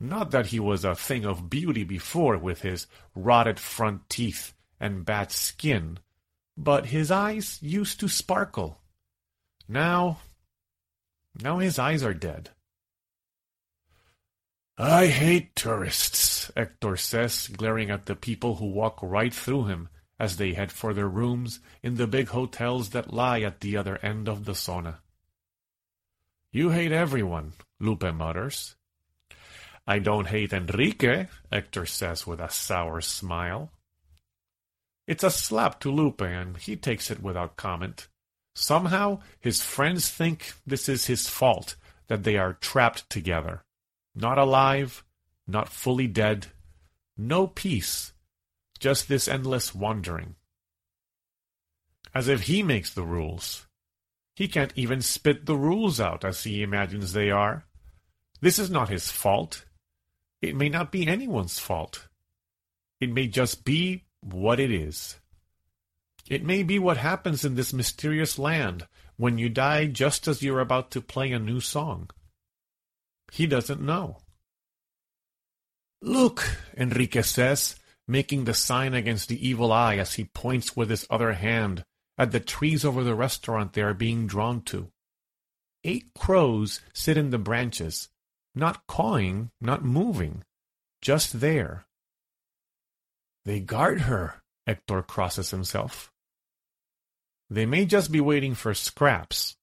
Not 0.00 0.32
that 0.32 0.46
he 0.46 0.60
was 0.60 0.84
a 0.84 0.94
thing 0.94 1.24
of 1.24 1.48
beauty 1.48 1.84
before 1.84 2.36
with 2.36 2.62
his 2.62 2.86
rotted 3.14 3.58
front 3.58 4.08
teeth 4.10 4.52
and 4.80 5.04
bad 5.04 5.30
skin, 5.30 5.98
but 6.56 6.86
his 6.86 7.10
eyes 7.10 7.58
used 7.62 8.00
to 8.00 8.08
sparkle. 8.08 8.80
Now, 9.68 10.18
now 11.40 11.58
his 11.58 11.78
eyes 11.78 12.02
are 12.02 12.12
dead. 12.12 12.50
I 14.76 15.06
hate 15.06 15.54
tourists, 15.54 16.50
Hector 16.56 16.96
says, 16.96 17.46
glaring 17.46 17.90
at 17.90 18.06
the 18.06 18.16
people 18.16 18.56
who 18.56 18.66
walk 18.66 18.98
right 19.02 19.32
through 19.32 19.66
him 19.66 19.88
as 20.18 20.36
they 20.36 20.54
head 20.54 20.72
for 20.72 20.92
their 20.92 21.08
rooms 21.08 21.60
in 21.80 21.94
the 21.94 22.08
big 22.08 22.28
hotels 22.28 22.90
that 22.90 23.14
lie 23.14 23.40
at 23.42 23.60
the 23.60 23.76
other 23.76 23.98
end 23.98 24.28
of 24.28 24.44
the 24.44 24.54
zona. 24.54 24.98
You 26.50 26.70
hate 26.70 26.90
everyone, 26.90 27.52
Lupe 27.78 28.12
mutters. 28.14 28.74
I 29.86 30.00
don't 30.00 30.26
hate 30.26 30.52
Enrique, 30.52 31.28
Hector 31.52 31.86
says 31.86 32.26
with 32.26 32.40
a 32.40 32.50
sour 32.50 33.00
smile. 33.00 33.70
It's 35.06 35.22
a 35.22 35.30
slap 35.30 35.78
to 35.80 35.90
Lupe, 35.90 36.22
and 36.22 36.56
he 36.56 36.74
takes 36.74 37.12
it 37.12 37.22
without 37.22 37.56
comment. 37.56 38.08
Somehow, 38.56 39.20
his 39.38 39.62
friends 39.62 40.08
think 40.08 40.54
this 40.66 40.88
is 40.88 41.06
his 41.06 41.28
fault, 41.28 41.76
that 42.08 42.24
they 42.24 42.36
are 42.36 42.54
trapped 42.54 43.08
together. 43.08 43.62
Not 44.14 44.38
alive, 44.38 45.04
not 45.46 45.68
fully 45.68 46.06
dead, 46.06 46.46
no 47.16 47.46
peace, 47.46 48.12
just 48.78 49.08
this 49.08 49.28
endless 49.28 49.74
wandering. 49.74 50.36
As 52.14 52.28
if 52.28 52.42
he 52.42 52.62
makes 52.62 52.92
the 52.92 53.02
rules. 53.02 53.66
He 54.36 54.48
can't 54.48 54.72
even 54.76 55.00
spit 55.00 55.46
the 55.46 55.56
rules 55.56 56.00
out 56.00 56.24
as 56.24 56.44
he 56.44 56.62
imagines 56.62 57.12
they 57.12 57.30
are. 57.30 57.66
This 58.40 58.58
is 58.58 58.70
not 58.70 58.88
his 58.88 59.10
fault. 59.10 59.64
It 60.42 60.56
may 60.56 60.68
not 60.68 60.92
be 60.92 61.06
anyone's 61.06 61.58
fault. 61.58 62.08
It 63.00 63.12
may 63.12 63.26
just 63.26 63.64
be 63.64 64.04
what 64.20 64.60
it 64.60 64.70
is. 64.70 65.16
It 66.28 66.44
may 66.44 66.62
be 66.62 66.78
what 66.78 66.96
happens 66.96 67.44
in 67.44 67.54
this 67.54 67.72
mysterious 67.72 68.38
land 68.38 68.86
when 69.16 69.38
you 69.38 69.48
die 69.48 69.86
just 69.86 70.26
as 70.26 70.42
you're 70.42 70.60
about 70.60 70.90
to 70.92 71.00
play 71.00 71.32
a 71.32 71.38
new 71.38 71.60
song. 71.60 72.10
He 73.34 73.48
doesn't 73.48 73.80
know. 73.80 74.18
Look, 76.00 76.56
Enrique 76.76 77.22
says, 77.22 77.74
making 78.06 78.44
the 78.44 78.54
sign 78.54 78.94
against 78.94 79.28
the 79.28 79.48
evil 79.48 79.72
eye 79.72 79.96
as 79.96 80.14
he 80.14 80.26
points 80.26 80.76
with 80.76 80.88
his 80.88 81.04
other 81.10 81.32
hand 81.32 81.82
at 82.16 82.30
the 82.30 82.38
trees 82.38 82.84
over 82.84 83.02
the 83.02 83.16
restaurant 83.16 83.72
they 83.72 83.82
are 83.82 83.92
being 83.92 84.28
drawn 84.28 84.62
to. 84.66 84.92
Eight 85.82 86.14
crows 86.16 86.80
sit 86.92 87.16
in 87.16 87.30
the 87.30 87.38
branches, 87.38 88.08
not 88.54 88.86
cawing, 88.86 89.50
not 89.60 89.84
moving, 89.84 90.44
just 91.02 91.40
there. 91.40 91.86
They 93.44 93.58
guard 93.58 94.02
her, 94.02 94.44
Hector 94.64 95.02
crosses 95.02 95.50
himself. 95.50 96.12
They 97.50 97.66
may 97.66 97.84
just 97.84 98.12
be 98.12 98.20
waiting 98.20 98.54
for 98.54 98.74
scraps. 98.74 99.56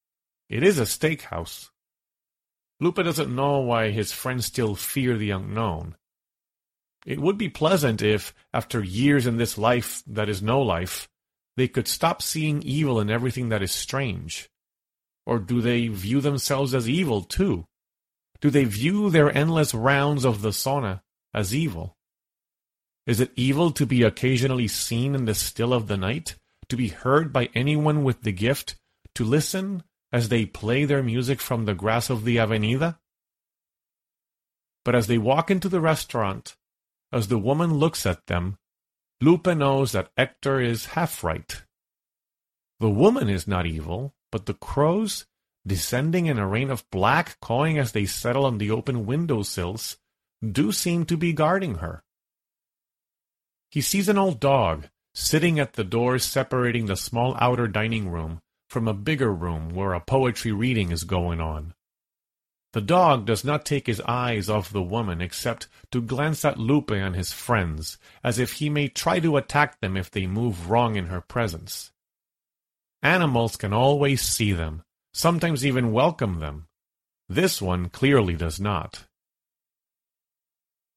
It 0.50 0.62
is 0.62 0.78
a 0.78 0.84
steakhouse. 0.84 1.70
Lupe 2.82 2.96
doesn't 2.96 3.34
know 3.34 3.60
why 3.60 3.92
his 3.92 4.12
friends 4.12 4.48
still 4.48 4.74
fear 4.74 5.16
the 5.16 5.30
unknown. 5.30 5.96
It 7.06 7.20
would 7.20 7.38
be 7.38 7.48
pleasant 7.48 8.02
if, 8.02 8.34
after 8.54 8.84
years 8.84 9.28
in 9.28 9.38
this 9.38 9.56
life 9.56 10.02
that 10.08 10.28
is 10.28 10.42
no 10.42 10.62
life, 10.62 11.08
they 11.56 11.68
could 11.68 11.88
stop 11.88 12.24
seeing 12.24 12.64
evil 12.64 13.00
in 13.00 13.12
everything 13.12 13.50
that 13.50 13.62
is 13.62 13.72
strange. 13.72 14.50
Or 15.28 15.38
do 15.38 15.62
they 15.62 15.90
view 15.90 16.22
themselves 16.22 16.74
as 16.74 16.90
evil 16.90 17.22
too? 17.22 17.66
Do 18.40 18.50
they 18.50 18.64
view 18.64 19.12
their 19.12 19.36
endless 19.36 19.76
rounds 19.76 20.26
of 20.26 20.42
the 20.42 20.52
zona 20.52 21.04
as 21.36 21.54
evil? 21.54 21.96
Is 23.06 23.20
it 23.20 23.32
evil 23.36 23.70
to 23.72 23.86
be 23.86 24.02
occasionally 24.02 24.68
seen 24.68 25.14
in 25.14 25.26
the 25.26 25.36
still 25.36 25.72
of 25.72 25.88
the 25.88 25.98
night, 25.98 26.36
to 26.70 26.76
be 26.76 26.88
heard 26.88 27.32
by 27.32 27.50
anyone 27.54 28.04
with 28.04 28.24
the 28.24 28.32
gift, 28.32 28.76
to 29.14 29.24
listen 29.24 29.84
as 30.12 30.30
they 30.30 30.46
play 30.46 30.86
their 30.86 31.04
music 31.04 31.40
from 31.40 31.66
the 31.66 31.74
grass 31.74 32.10
of 32.10 32.26
the 32.26 32.40
avenida? 32.40 33.00
But 34.84 34.96
as 34.96 35.08
they 35.08 35.18
walk 35.18 35.52
into 35.52 35.70
the 35.70 35.82
restaurant, 35.82 36.58
as 37.12 37.28
the 37.28 37.38
woman 37.38 37.76
looks 37.76 38.06
at 38.06 38.28
them, 38.28 38.58
Lupe 39.22 39.48
knows 39.48 39.92
that 39.92 40.12
Hector 40.18 40.60
is 40.60 40.88
half 40.98 41.24
right. 41.24 41.64
The 42.80 42.90
woman 42.90 43.30
is 43.30 43.48
not 43.48 43.68
evil, 43.68 44.16
but 44.32 44.48
the 44.48 44.56
crows, 44.56 45.28
descending 45.68 46.26
in 46.26 46.40
a 46.40 46.48
rain 46.48 46.72
of 46.72 46.90
black, 46.90 47.40
cawing 47.40 47.78
as 47.78 47.92
they 47.92 48.06
settle 48.06 48.46
on 48.46 48.58
the 48.58 48.72
open 48.72 49.06
window 49.06 49.44
sills, 49.44 49.98
do 50.42 50.72
seem 50.72 51.06
to 51.06 51.18
be 51.18 51.34
guarding 51.34 51.76
her. 51.76 52.04
He 53.70 53.82
sees 53.82 54.10
an 54.10 54.18
old 54.18 54.40
dog 54.40 54.88
sitting 55.14 55.60
at 55.60 55.74
the 55.74 55.84
door 55.84 56.18
separating 56.18 56.88
the 56.88 56.96
small 56.96 57.38
outer 57.40 57.68
dining 57.68 58.10
room 58.10 58.42
from 58.72 58.88
a 58.88 58.94
bigger 58.94 59.34
room 59.34 59.68
where 59.72 59.92
a 59.92 60.00
poetry 60.00 60.54
reading 60.54 60.94
is 60.94 61.04
going 61.04 61.42
on. 61.42 61.74
The 62.72 62.80
dog 62.80 63.26
does 63.26 63.44
not 63.44 63.66
take 63.66 63.86
his 63.86 64.00
eyes 64.08 64.50
off 64.50 64.72
the 64.72 64.82
woman 64.82 65.20
except 65.20 65.68
to 65.92 66.02
glance 66.02 66.46
at 66.46 66.58
Lupe 66.58 66.92
and 66.92 67.14
his 67.14 67.34
friends, 67.34 67.98
as 68.24 68.40
if 68.40 68.54
he 68.54 68.70
may 68.70 68.88
try 68.88 69.20
to 69.20 69.36
attack 69.36 69.82
them 69.82 69.98
if 69.98 70.10
they 70.10 70.26
move 70.26 70.70
wrong 70.70 70.96
in 70.96 71.08
her 71.08 71.20
presence. 71.20 71.92
Animals 73.04 73.58
can 73.58 73.74
always 73.74 74.22
see 74.22 74.54
them, 74.54 74.84
sometimes 75.14 75.66
even 75.66 75.92
welcome 75.92 76.40
them. 76.40 76.68
This 77.28 77.62
one 77.62 77.90
clearly 77.90 78.36
does 78.36 78.58
not. 78.58 79.04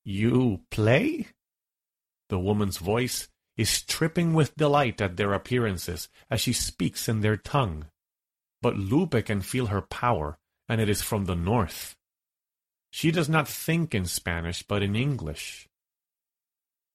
You 0.05 0.61
play? 0.71 1.27
The 2.29 2.39
woman's 2.39 2.79
voice 2.79 3.27
is 3.57 3.83
tripping 3.83 4.35
with 4.35 4.57
delight 4.57 5.01
at 5.01 5.17
their 5.17 5.33
appearances 5.33 6.09
as 6.31 6.41
she 6.41 6.53
speaks 6.53 7.09
in 7.09 7.21
their 7.21 7.37
tongue. 7.37 7.87
But 8.61 8.77
Lupe 8.77 9.25
can 9.25 9.41
feel 9.41 9.67
her 9.67 9.83
power, 9.83 10.37
and 10.69 10.81
it 10.81 10.89
is 10.89 11.03
from 11.03 11.27
the 11.27 11.37
north. 11.37 11.95
She 12.91 13.11
does 13.11 13.29
not 13.29 13.49
think 13.49 13.95
in 13.95 14.07
Spanish, 14.07 14.63
but 14.63 14.83
in 14.83 14.97
English. 14.97 15.69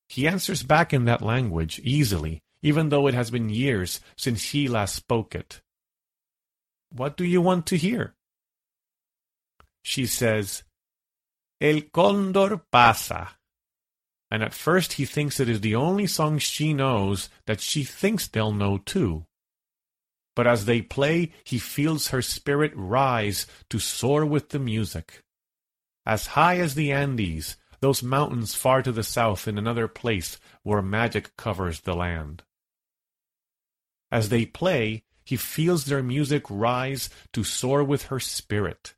He 0.07 0.27
answers 0.27 0.63
back 0.63 0.93
in 0.93 1.05
that 1.05 1.21
language 1.21 1.79
easily, 1.83 2.41
even 2.61 2.89
though 2.89 3.07
it 3.07 3.13
has 3.13 3.29
been 3.29 3.49
years 3.49 3.99
since 4.17 4.51
he 4.51 4.67
last 4.67 4.95
spoke 4.95 5.35
it. 5.35 5.61
What 6.91 7.15
do 7.15 7.23
you 7.23 7.41
want 7.41 7.67
to 7.67 7.77
hear? 7.77 8.15
She 9.83 10.05
says, 10.07 10.63
El 11.61 11.81
Condor 11.93 12.61
pasa. 12.71 13.38
And 14.31 14.43
at 14.43 14.53
first 14.53 14.93
he 14.93 15.05
thinks 15.05 15.39
it 15.39 15.49
is 15.49 15.61
the 15.61 15.75
only 15.75 16.05
song 16.05 16.37
she 16.37 16.73
knows 16.73 17.29
that 17.45 17.61
she 17.61 17.83
thinks 17.83 18.27
they'll 18.27 18.51
know 18.51 18.77
too. 18.77 19.25
But 20.35 20.47
as 20.47 20.65
they 20.65 20.81
play, 20.81 21.31
he 21.43 21.57
feels 21.57 22.09
her 22.09 22.21
spirit 22.21 22.71
rise 22.75 23.47
to 23.69 23.79
soar 23.79 24.25
with 24.25 24.49
the 24.49 24.59
music. 24.59 25.23
As 26.05 26.27
high 26.27 26.57
as 26.59 26.75
the 26.75 26.91
Andes, 26.91 27.57
those 27.81 28.03
mountains 28.03 28.55
far 28.55 28.81
to 28.81 28.91
the 28.91 29.03
south 29.03 29.47
in 29.47 29.57
another 29.57 29.87
place 29.87 30.39
where 30.63 30.81
magic 30.81 31.35
covers 31.37 31.81
the 31.81 31.95
land. 31.95 32.43
As 34.11 34.29
they 34.29 34.45
play, 34.45 35.03
he 35.25 35.37
feels 35.37 35.85
their 35.85 36.01
music 36.01 36.43
rise 36.49 37.09
to 37.33 37.43
soar 37.43 37.83
with 37.83 38.03
her 38.03 38.19
spirit. 38.19 38.95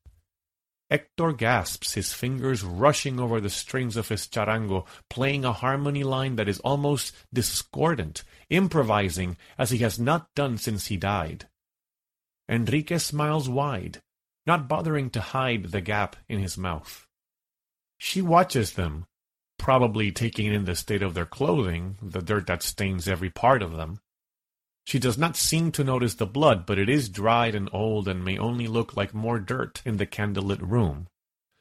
Hector 0.91 1.31
gasps, 1.31 1.93
his 1.93 2.11
fingers 2.11 2.63
rushing 2.65 3.17
over 3.17 3.39
the 3.39 3.49
strings 3.49 3.95
of 3.95 4.09
his 4.09 4.27
charango, 4.27 4.85
playing 5.09 5.45
a 5.45 5.53
harmony 5.53 6.03
line 6.03 6.35
that 6.35 6.49
is 6.49 6.59
almost 6.59 7.15
discordant, 7.33 8.25
improvising 8.49 9.37
as 9.57 9.71
he 9.71 9.77
has 9.77 9.97
not 9.97 10.27
done 10.35 10.57
since 10.57 10.87
he 10.87 10.97
died. 10.97 11.47
Enrique 12.49 12.97
smiles 12.97 13.47
wide, 13.47 14.01
not 14.45 14.67
bothering 14.67 15.09
to 15.11 15.21
hide 15.21 15.71
the 15.71 15.79
gap 15.79 16.17
in 16.27 16.39
his 16.39 16.57
mouth. 16.57 17.07
She 17.97 18.21
watches 18.21 18.73
them, 18.73 19.05
probably 19.57 20.11
taking 20.11 20.53
in 20.53 20.65
the 20.65 20.75
state 20.75 21.01
of 21.01 21.13
their 21.13 21.25
clothing, 21.25 21.97
the 22.01 22.21
dirt 22.21 22.47
that 22.47 22.63
stains 22.63 23.07
every 23.07 23.29
part 23.29 23.61
of 23.61 23.77
them. 23.77 24.01
She 24.91 24.99
does 24.99 25.17
not 25.17 25.37
seem 25.37 25.71
to 25.71 25.85
notice 25.85 26.15
the 26.15 26.25
blood, 26.25 26.65
but 26.65 26.77
it 26.77 26.89
is 26.89 27.07
dried 27.07 27.55
and 27.55 27.69
old 27.71 28.09
and 28.09 28.25
may 28.25 28.37
only 28.37 28.67
look 28.67 28.97
like 28.97 29.13
more 29.13 29.39
dirt 29.39 29.81
in 29.85 29.95
the 29.95 30.05
candlelit 30.05 30.59
room. 30.61 31.07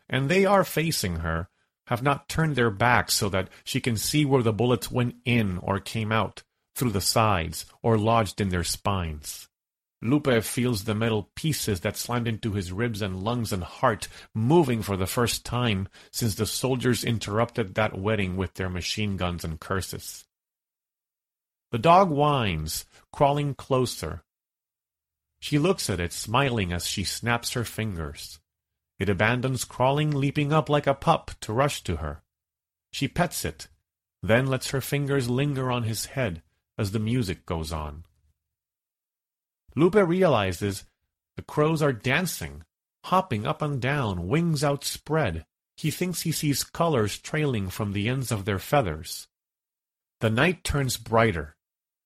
And 0.08 0.28
they 0.28 0.44
are 0.44 0.64
facing 0.64 1.18
her, 1.18 1.48
have 1.86 2.02
not 2.02 2.28
turned 2.28 2.56
their 2.56 2.72
backs 2.72 3.14
so 3.14 3.28
that 3.28 3.48
she 3.62 3.80
can 3.80 3.96
see 3.96 4.24
where 4.24 4.42
the 4.42 4.52
bullets 4.52 4.90
went 4.90 5.14
in 5.24 5.58
or 5.58 5.78
came 5.78 6.10
out, 6.10 6.42
through 6.74 6.90
the 6.90 7.00
sides, 7.00 7.66
or 7.84 7.96
lodged 7.96 8.40
in 8.40 8.48
their 8.48 8.64
spines. 8.64 9.48
Lupe 10.02 10.42
feels 10.42 10.82
the 10.82 10.96
metal 10.96 11.30
pieces 11.36 11.82
that 11.82 11.96
slammed 11.96 12.26
into 12.26 12.54
his 12.54 12.72
ribs 12.72 13.00
and 13.00 13.22
lungs 13.22 13.52
and 13.52 13.62
heart 13.62 14.08
moving 14.34 14.82
for 14.82 14.96
the 14.96 15.06
first 15.06 15.44
time 15.44 15.86
since 16.10 16.34
the 16.34 16.46
soldiers 16.46 17.04
interrupted 17.04 17.76
that 17.76 17.96
wedding 17.96 18.36
with 18.36 18.54
their 18.54 18.68
machine 18.68 19.16
guns 19.16 19.44
and 19.44 19.60
curses. 19.60 20.24
The 21.70 21.78
dog 21.78 22.10
whines, 22.10 22.84
crawling 23.12 23.54
closer. 23.54 24.22
She 25.40 25.58
looks 25.58 25.88
at 25.88 26.00
it, 26.00 26.12
smiling 26.12 26.72
as 26.72 26.86
she 26.86 27.04
snaps 27.04 27.52
her 27.52 27.64
fingers. 27.64 28.40
It 28.98 29.08
abandons 29.08 29.64
crawling, 29.64 30.10
leaping 30.10 30.52
up 30.52 30.68
like 30.68 30.86
a 30.86 30.94
pup 30.94 31.30
to 31.42 31.52
rush 31.52 31.82
to 31.84 31.96
her. 31.96 32.22
She 32.92 33.06
pets 33.06 33.44
it, 33.44 33.68
then 34.22 34.46
lets 34.46 34.70
her 34.70 34.80
fingers 34.80 35.30
linger 35.30 35.70
on 35.70 35.84
his 35.84 36.06
head 36.06 36.42
as 36.76 36.90
the 36.90 36.98
music 36.98 37.46
goes 37.46 37.72
on. 37.72 38.04
Lupe 39.76 39.94
realizes 39.94 40.84
the 41.36 41.42
crows 41.42 41.80
are 41.80 41.92
dancing, 41.92 42.64
hopping 43.04 43.46
up 43.46 43.62
and 43.62 43.80
down, 43.80 44.26
wings 44.26 44.64
outspread. 44.64 45.46
He 45.76 45.90
thinks 45.90 46.22
he 46.22 46.32
sees 46.32 46.64
colors 46.64 47.16
trailing 47.16 47.70
from 47.70 47.92
the 47.92 48.08
ends 48.08 48.32
of 48.32 48.44
their 48.44 48.58
feathers. 48.58 49.28
The 50.20 50.28
night 50.28 50.64
turns 50.64 50.98
brighter, 50.98 51.56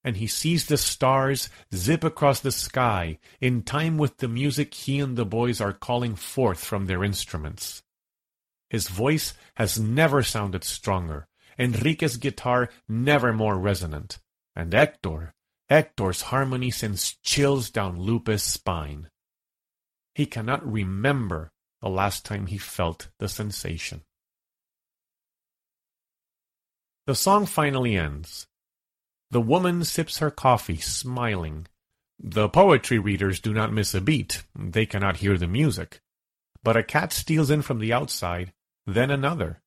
and 0.04 0.18
he 0.18 0.26
sees 0.26 0.66
the 0.66 0.76
stars 0.76 1.48
zip 1.74 2.04
across 2.04 2.40
the 2.40 2.52
sky 2.52 3.18
in 3.40 3.62
time 3.62 3.96
with 3.96 4.18
the 4.18 4.28
music 4.28 4.74
he 4.74 5.00
and 5.00 5.16
the 5.16 5.24
boys 5.24 5.60
are 5.60 5.72
calling 5.72 6.14
forth 6.14 6.62
from 6.62 6.86
their 6.86 7.02
instruments. 7.02 7.82
His 8.68 8.88
voice 8.88 9.34
has 9.54 9.80
never 9.80 10.22
sounded 10.22 10.62
stronger, 10.62 11.26
Enrique's 11.58 12.16
guitar 12.16 12.68
never 12.88 13.32
more 13.32 13.58
resonant, 13.58 14.18
and 14.54 14.72
Hector, 14.72 15.32
Hector's 15.68 16.22
harmony 16.22 16.70
sends 16.70 17.16
chills 17.22 17.70
down 17.70 17.98
Lupe's 17.98 18.42
spine. 18.42 19.08
He 20.14 20.26
cannot 20.26 20.70
remember 20.70 21.50
the 21.80 21.88
last 21.88 22.24
time 22.24 22.46
he 22.46 22.58
felt 22.58 23.08
the 23.18 23.28
sensation. 23.28 24.02
The 27.06 27.14
song 27.14 27.46
finally 27.46 27.96
ends, 27.96 28.46
the 29.34 29.40
woman 29.40 29.82
sips 29.82 30.18
her 30.18 30.30
coffee, 30.30 30.76
smiling. 30.76 31.66
The 32.20 32.48
poetry 32.48 33.00
readers 33.00 33.40
do 33.40 33.52
not 33.52 33.72
miss 33.72 33.92
a 33.92 34.00
beat. 34.00 34.44
They 34.56 34.86
cannot 34.86 35.16
hear 35.16 35.36
the 35.36 35.48
music. 35.48 36.00
But 36.62 36.76
a 36.76 36.84
cat 36.84 37.12
steals 37.12 37.50
in 37.50 37.62
from 37.62 37.80
the 37.80 37.92
outside, 37.92 38.52
then 38.86 39.10
another. 39.10 39.60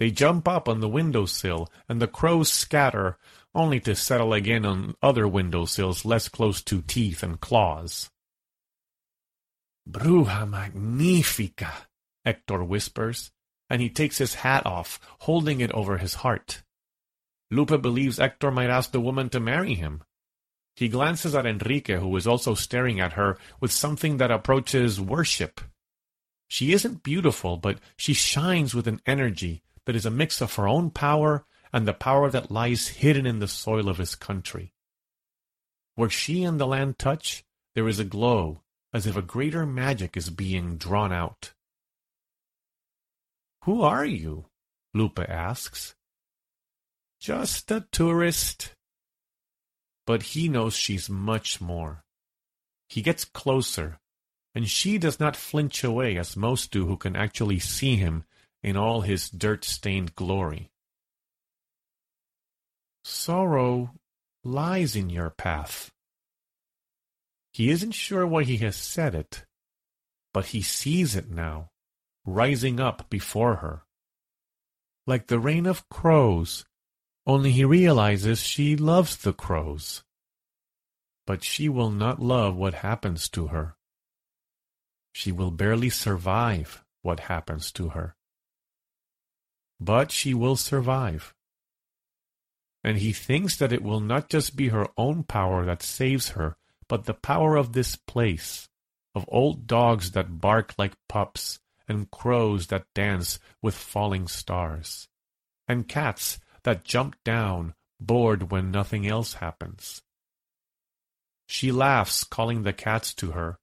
They 0.00 0.12
jump 0.12 0.48
up 0.48 0.66
on 0.66 0.80
the 0.80 0.88
window 0.88 1.26
sill, 1.26 1.68
and 1.90 2.00
the 2.00 2.06
crows 2.06 2.50
scatter, 2.50 3.18
only 3.54 3.80
to 3.80 3.94
settle 3.94 4.32
again 4.32 4.64
on 4.64 4.94
other 5.02 5.28
window 5.28 5.66
sills 5.66 6.06
less 6.06 6.30
close 6.30 6.62
to 6.62 6.80
teeth 6.80 7.22
and 7.22 7.38
claws. 7.38 8.08
Bruja 9.86 10.48
magnifica, 10.48 11.86
Hector 12.24 12.64
whispers, 12.64 13.30
and 13.68 13.82
he 13.82 13.90
takes 13.90 14.16
his 14.16 14.36
hat 14.36 14.64
off, 14.64 14.98
holding 15.28 15.60
it 15.60 15.72
over 15.72 15.98
his 15.98 16.14
heart. 16.14 16.62
Lupe 17.52 17.82
believes 17.82 18.16
Hector 18.16 18.50
might 18.50 18.70
ask 18.70 18.92
the 18.92 19.00
woman 19.00 19.28
to 19.28 19.38
marry 19.38 19.74
him. 19.74 20.02
He 20.74 20.88
glances 20.88 21.34
at 21.34 21.44
Enrique, 21.44 21.98
who 21.98 22.16
is 22.16 22.26
also 22.26 22.54
staring 22.54 22.98
at 22.98 23.12
her 23.12 23.36
with 23.60 23.70
something 23.70 24.16
that 24.16 24.30
approaches 24.30 24.98
worship. 24.98 25.60
She 26.48 26.72
isn't 26.72 27.02
beautiful, 27.02 27.58
but 27.58 27.78
she 27.94 28.14
shines 28.14 28.74
with 28.74 28.88
an 28.88 29.02
energy 29.04 29.62
that 29.84 29.94
is 29.94 30.06
a 30.06 30.10
mix 30.10 30.40
of 30.40 30.54
her 30.54 30.66
own 30.66 30.90
power 30.90 31.44
and 31.74 31.86
the 31.86 31.92
power 31.92 32.30
that 32.30 32.50
lies 32.50 32.88
hidden 32.88 33.26
in 33.26 33.38
the 33.38 33.48
soil 33.48 33.86
of 33.90 33.98
his 33.98 34.14
country. 34.14 34.72
Where 35.94 36.10
she 36.10 36.44
and 36.44 36.58
the 36.58 36.66
land 36.66 36.98
touch, 36.98 37.44
there 37.74 37.86
is 37.86 37.98
a 37.98 38.04
glow, 38.04 38.62
as 38.94 39.06
if 39.06 39.14
a 39.14 39.22
greater 39.22 39.66
magic 39.66 40.16
is 40.16 40.30
being 40.30 40.78
drawn 40.78 41.12
out. 41.12 41.52
Who 43.64 43.82
are 43.82 44.06
you? 44.06 44.46
Lupe 44.94 45.20
asks. 45.20 45.94
Just 47.22 47.70
a 47.70 47.86
tourist. 47.92 48.74
But 50.08 50.24
he 50.34 50.48
knows 50.48 50.74
she's 50.74 51.08
much 51.08 51.60
more. 51.60 52.02
He 52.88 53.00
gets 53.00 53.24
closer, 53.24 54.00
and 54.56 54.68
she 54.68 54.98
does 54.98 55.20
not 55.20 55.36
flinch 55.36 55.84
away 55.84 56.16
as 56.16 56.36
most 56.36 56.72
do 56.72 56.84
who 56.86 56.96
can 56.96 57.14
actually 57.14 57.60
see 57.60 57.94
him 57.94 58.24
in 58.60 58.76
all 58.76 59.02
his 59.02 59.30
dirt-stained 59.30 60.16
glory. 60.16 60.72
Sorrow 63.04 63.92
lies 64.42 64.96
in 64.96 65.08
your 65.08 65.30
path. 65.30 65.92
He 67.52 67.70
isn't 67.70 67.92
sure 67.92 68.26
why 68.26 68.42
he 68.42 68.56
has 68.56 68.74
said 68.74 69.14
it, 69.14 69.44
but 70.34 70.46
he 70.46 70.60
sees 70.60 71.14
it 71.14 71.30
now, 71.30 71.70
rising 72.26 72.80
up 72.80 73.08
before 73.08 73.56
her. 73.56 73.84
Like 75.06 75.28
the 75.28 75.38
rain 75.38 75.66
of 75.66 75.88
crows 75.88 76.64
only 77.26 77.52
he 77.52 77.64
realizes 77.64 78.40
she 78.40 78.76
loves 78.76 79.16
the 79.16 79.32
crows. 79.32 80.02
But 81.26 81.44
she 81.44 81.68
will 81.68 81.90
not 81.90 82.20
love 82.20 82.56
what 82.56 82.74
happens 82.74 83.28
to 83.30 83.48
her. 83.48 83.76
She 85.12 85.30
will 85.30 85.50
barely 85.50 85.90
survive 85.90 86.84
what 87.02 87.20
happens 87.20 87.70
to 87.72 87.90
her. 87.90 88.16
But 89.78 90.10
she 90.10 90.34
will 90.34 90.56
survive. 90.56 91.34
And 92.82 92.98
he 92.98 93.12
thinks 93.12 93.56
that 93.56 93.72
it 93.72 93.82
will 93.82 94.00
not 94.00 94.28
just 94.28 94.56
be 94.56 94.68
her 94.68 94.88
own 94.96 95.22
power 95.22 95.64
that 95.64 95.82
saves 95.82 96.30
her, 96.30 96.56
but 96.88 97.04
the 97.04 97.14
power 97.14 97.56
of 97.56 97.72
this 97.72 97.94
place, 97.94 98.68
of 99.14 99.24
old 99.28 99.68
dogs 99.68 100.10
that 100.12 100.40
bark 100.40 100.74
like 100.76 100.94
pups, 101.08 101.60
and 101.86 102.10
crows 102.10 102.68
that 102.68 102.86
dance 102.94 103.38
with 103.60 103.74
falling 103.74 104.26
stars, 104.26 105.08
and 105.68 105.86
cats 105.86 106.40
that 106.64 106.84
jump 106.84 107.16
down, 107.24 107.74
bored 108.00 108.50
when 108.50 108.70
nothing 108.70 109.06
else 109.06 109.34
happens. 109.34 110.02
She 111.46 111.70
laughs, 111.70 112.24
calling 112.24 112.62
the 112.62 112.72
cats 112.72 113.12
to 113.14 113.32
her, 113.32 113.58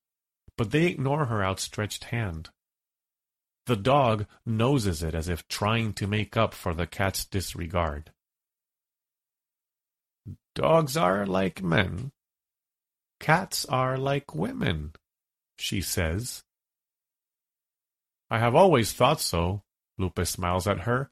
but 0.58 0.72
they 0.72 0.88
ignore 0.88 1.26
her 1.26 1.44
outstretched 1.44 2.06
hand. 2.06 2.50
The 3.66 3.76
dog 3.76 4.26
noses 4.46 5.04
it 5.04 5.14
as 5.14 5.30
if 5.30 5.48
trying 5.48 5.94
to 5.94 6.08
make 6.08 6.36
up 6.36 6.54
for 6.54 6.74
the 6.74 6.88
cat's 6.88 7.24
disregard. 7.26 8.12
Dogs 10.56 10.98
are 10.98 11.26
like 11.26 11.64
men. 11.64 12.12
Cats 13.20 13.66
are 13.66 13.98
like 13.98 14.34
women, 14.34 14.94
she 15.58 15.82
says. 15.82 16.44
I 18.30 18.40
have 18.40 18.56
always 18.56 18.92
thought 18.94 19.22
so, 19.22 19.64
Lupe 19.98 20.26
smiles 20.26 20.68
at 20.68 20.82
her, 20.82 21.10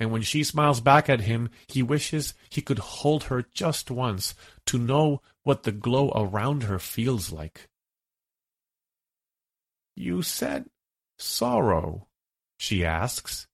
and 0.00 0.12
when 0.12 0.22
she 0.22 0.44
smiles 0.44 0.80
back 0.80 1.08
at 1.08 1.22
him, 1.22 1.50
he 1.66 1.82
wishes 1.82 2.34
he 2.48 2.60
could 2.60 2.78
hold 2.78 3.24
her 3.24 3.44
just 3.52 3.90
once 3.90 4.34
to 4.66 4.78
know 4.78 5.20
what 5.42 5.64
the 5.64 5.72
glow 5.72 6.12
around 6.14 6.64
her 6.64 6.78
feels 6.78 7.32
like. 7.32 7.68
You 9.96 10.22
said 10.22 10.66
sorrow, 11.16 12.06
she 12.56 12.84
asks, 12.84 13.48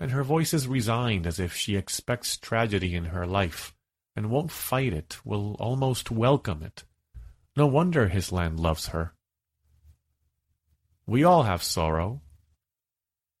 and 0.00 0.10
her 0.10 0.24
voice 0.24 0.54
is 0.54 0.66
resigned 0.66 1.26
as 1.26 1.38
if 1.38 1.54
she 1.54 1.76
expects 1.76 2.36
tragedy 2.36 2.94
in 2.94 3.06
her 3.06 3.26
life 3.26 3.74
and 4.14 4.30
won't 4.30 4.50
fight 4.50 4.94
it, 4.94 5.18
will 5.24 5.54
almost 5.58 6.10
welcome 6.10 6.62
it. 6.62 6.84
No 7.54 7.66
wonder 7.66 8.08
his 8.08 8.32
land 8.32 8.58
loves 8.58 8.88
her. 8.88 9.12
We 11.06 11.22
all 11.22 11.42
have 11.42 11.62
sorrow, 11.62 12.22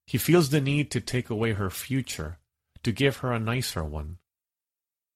he 0.06 0.18
feels 0.18 0.50
the 0.50 0.60
need 0.60 0.90
to 0.92 1.00
take 1.00 1.30
away 1.30 1.52
her 1.52 1.68
future, 1.68 2.38
to 2.82 2.92
give 2.92 3.18
her 3.18 3.32
a 3.32 3.40
nicer 3.40 3.84
one. 3.84 4.18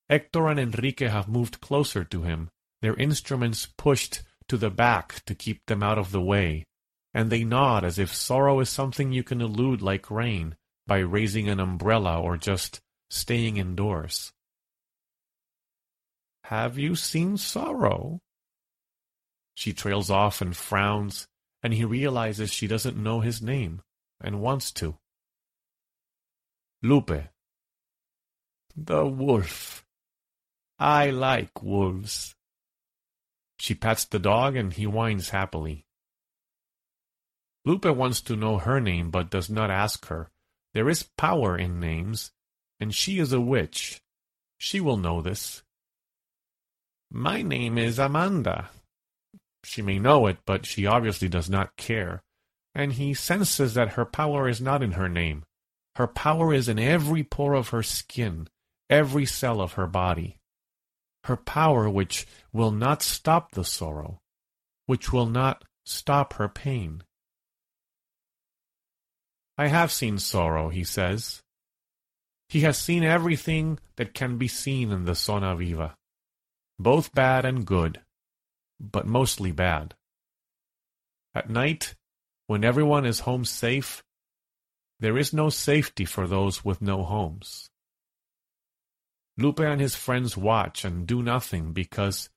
Hector 0.09 0.49
and 0.49 0.59
Enrique 0.59 1.07
have 1.07 1.29
moved 1.29 1.61
closer 1.61 2.03
to 2.05 2.23
him, 2.23 2.51
their 2.83 2.97
instruments 2.97 3.67
pushed 3.79 4.23
to 4.49 4.57
the 4.57 4.71
back 4.71 5.25
to 5.27 5.35
keep 5.35 5.65
them 5.67 5.83
out 5.83 5.99
of 5.99 6.11
the 6.11 6.21
way, 6.21 6.65
and 7.15 7.31
they 7.31 7.45
nod 7.45 7.85
as 7.85 7.99
if 7.99 8.13
sorrow 8.13 8.59
is 8.59 8.69
something 8.69 9.13
you 9.13 9.23
can 9.23 9.41
elude 9.41 9.81
like 9.81 10.11
rain 10.11 10.57
by 10.89 10.99
raising 10.99 11.49
an 11.49 11.61
umbrella 11.61 12.21
or 12.21 12.37
just 12.37 12.81
staying 13.09 13.59
indoors. 13.59 14.33
Have 16.45 16.77
you 16.79 16.97
seen 16.97 17.37
sorrow? 17.37 18.19
She 19.55 19.73
trails 19.73 20.11
off 20.11 20.41
and 20.41 20.57
frowns, 20.57 21.29
and 21.63 21.73
he 21.73 21.85
realizes 21.85 22.53
she 22.53 22.67
doesn't 22.67 22.97
know 22.97 23.21
his 23.21 23.41
name 23.41 23.83
and 24.21 24.41
wants 24.41 24.73
to. 24.73 24.97
Lupe. 26.83 27.29
The 28.77 29.07
wolf. 29.07 29.85
I 30.79 31.11
like 31.11 31.63
wolves. 31.63 32.35
She 33.59 33.75
pats 33.75 34.07
the 34.07 34.19
dog 34.19 34.57
and 34.57 34.73
he 34.73 34.87
whines 34.87 35.31
happily. 35.31 35.85
Lupe 37.67 37.85
wants 37.85 38.23
to 38.23 38.37
know 38.37 38.57
her 38.57 38.81
name 38.81 39.11
but 39.11 39.31
does 39.31 39.51
not 39.51 39.71
ask 39.71 40.07
her, 40.07 40.31
There 40.73 40.89
is 40.89 41.03
power 41.03 41.59
in 41.59 41.79
names, 41.79 42.31
and 42.79 42.95
she 42.95 43.19
is 43.19 43.33
a 43.33 43.41
witch. 43.41 44.01
She 44.57 44.81
will 44.81 44.97
know 44.97 45.21
this. 45.21 45.63
My 47.11 47.43
name 47.43 47.77
is 47.77 47.99
Amanda. 47.99 48.71
She 49.65 49.83
may 49.83 49.99
know 49.99 50.27
it, 50.27 50.39
but 50.47 50.65
she 50.65 50.87
obviously 50.87 51.29
does 51.29 51.51
not 51.51 51.77
care, 51.77 52.23
and 52.75 52.95
he 52.95 53.15
senses 53.15 53.75
that 53.75 53.91
her 53.91 54.05
power 54.05 54.49
is 54.49 54.61
not 54.61 54.83
in 54.83 54.93
her 54.93 55.09
name. 55.09 55.45
Her 55.97 56.07
power 56.07 56.55
is 56.55 56.69
in 56.69 56.79
every 56.79 57.25
pore 57.25 57.55
of 57.55 57.71
her 57.71 57.83
skin, 57.83 58.49
every 58.89 59.27
cell 59.27 59.61
of 59.61 59.75
her 59.75 59.87
body. 59.87 60.39
Her 61.25 61.37
power 61.37 61.91
which 61.91 62.27
will 62.53 62.71
not 62.71 63.03
stop 63.03 63.53
the 63.53 63.65
sorrow, 63.65 64.21
which 64.87 65.13
will 65.13 65.27
not 65.27 65.65
stop 65.85 66.35
her 66.35 66.49
pain. 66.49 67.03
I 69.59 69.67
have 69.67 69.93
seen 69.93 70.19
sorrow, 70.19 70.71
he 70.71 70.85
says. 70.85 71.43
He 72.49 72.61
has 72.61 72.79
seen 72.79 73.05
everything 73.05 73.79
that 73.97 74.15
can 74.15 74.39
be 74.39 74.49
seen 74.49 74.91
in 74.91 75.05
the 75.05 75.15
Zona 75.15 75.55
Viva, 75.55 75.95
both 76.79 77.15
bad 77.15 77.45
and 77.45 77.67
good, 77.67 78.01
but 78.81 79.07
mostly 79.07 79.53
bad. 79.53 79.95
At 81.35 81.51
night, 81.51 81.95
when 82.51 82.65
everyone 82.65 83.07
is 83.07 83.21
home 83.21 83.45
safe, 83.45 84.03
there 84.99 85.17
is 85.17 85.33
no 85.33 85.49
safety 85.51 86.05
for 86.05 86.27
those 86.27 86.65
with 86.65 86.83
no 86.83 87.05
homes. 87.05 87.71
Lupe 89.39 89.61
and 89.61 89.81
his 89.81 89.95
friends 89.95 90.37
watch 90.37 90.85
and 90.85 91.07
do 91.07 91.23
nothing 91.23 91.73
because 91.73 92.29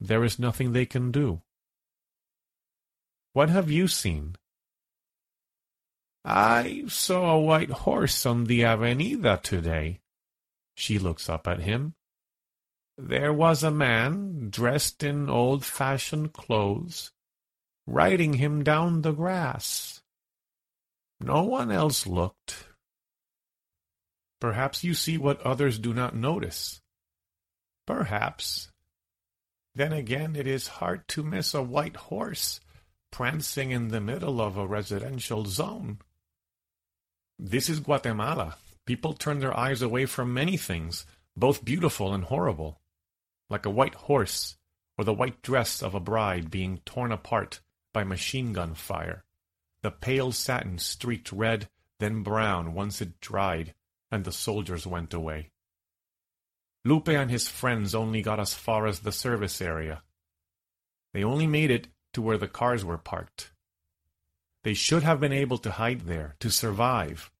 there 0.00 0.24
is 0.24 0.40
nothing 0.40 0.72
they 0.72 0.86
can 0.86 1.12
do. 1.12 1.40
What 3.32 3.48
have 3.48 3.70
you 3.70 3.86
seen? 3.86 4.34
I 6.24 6.86
saw 6.88 7.36
a 7.36 7.40
white 7.40 7.70
horse 7.70 8.26
on 8.26 8.46
the 8.46 8.64
Avenida 8.64 9.38
today. 9.40 10.00
She 10.74 10.98
looks 10.98 11.28
up 11.28 11.46
at 11.46 11.60
him. 11.60 11.94
There 12.98 13.32
was 13.32 13.62
a 13.62 13.70
man, 13.70 14.48
dressed 14.50 15.04
in 15.04 15.30
old-fashioned 15.30 16.32
clothes, 16.32 17.12
riding 17.90 18.34
him 18.34 18.62
down 18.62 19.02
the 19.02 19.12
grass. 19.12 20.00
No 21.20 21.42
one 21.42 21.72
else 21.72 22.06
looked. 22.06 22.68
Perhaps 24.40 24.84
you 24.84 24.94
see 24.94 25.18
what 25.18 25.42
others 25.42 25.78
do 25.78 25.92
not 25.92 26.14
notice. 26.14 26.80
Perhaps. 27.86 28.70
Then 29.74 29.92
again, 29.92 30.36
it 30.36 30.46
is 30.46 30.78
hard 30.78 31.06
to 31.08 31.24
miss 31.24 31.52
a 31.52 31.62
white 31.62 31.96
horse 31.96 32.60
prancing 33.10 33.72
in 33.72 33.88
the 33.88 34.00
middle 34.00 34.40
of 34.40 34.56
a 34.56 34.66
residential 34.66 35.44
zone. 35.44 35.98
This 37.38 37.68
is 37.68 37.80
Guatemala. 37.80 38.56
People 38.86 39.14
turn 39.14 39.40
their 39.40 39.56
eyes 39.56 39.82
away 39.82 40.06
from 40.06 40.32
many 40.32 40.56
things, 40.56 41.06
both 41.36 41.64
beautiful 41.64 42.14
and 42.14 42.24
horrible, 42.24 42.80
like 43.48 43.66
a 43.66 43.70
white 43.70 43.94
horse 43.94 44.56
or 44.96 45.04
the 45.04 45.12
white 45.14 45.42
dress 45.42 45.82
of 45.82 45.94
a 45.94 46.00
bride 46.00 46.50
being 46.50 46.80
torn 46.84 47.10
apart 47.10 47.60
by 47.92 48.04
machine 48.04 48.52
gun 48.52 48.74
fire. 48.74 49.24
The 49.82 49.90
pale 49.90 50.32
satin 50.32 50.78
streaked 50.78 51.32
red, 51.32 51.68
then 51.98 52.22
brown 52.22 52.74
once 52.74 53.00
it 53.00 53.20
dried, 53.20 53.74
and 54.10 54.24
the 54.24 54.32
soldiers 54.32 54.86
went 54.86 55.14
away. 55.14 55.50
Lupe 56.84 57.08
and 57.08 57.30
his 57.30 57.48
friends 57.48 57.94
only 57.94 58.22
got 58.22 58.40
as 58.40 58.54
far 58.54 58.86
as 58.86 59.00
the 59.00 59.12
service 59.12 59.60
area. 59.60 60.02
They 61.12 61.24
only 61.24 61.46
made 61.46 61.70
it 61.70 61.88
to 62.12 62.22
where 62.22 62.38
the 62.38 62.48
cars 62.48 62.84
were 62.84 62.98
parked. 62.98 63.52
They 64.62 64.74
should 64.74 65.02
have 65.02 65.20
been 65.20 65.32
able 65.32 65.58
to 65.58 65.72
hide 65.72 66.02
there, 66.02 66.36
to 66.40 66.50
survive, 66.50 67.30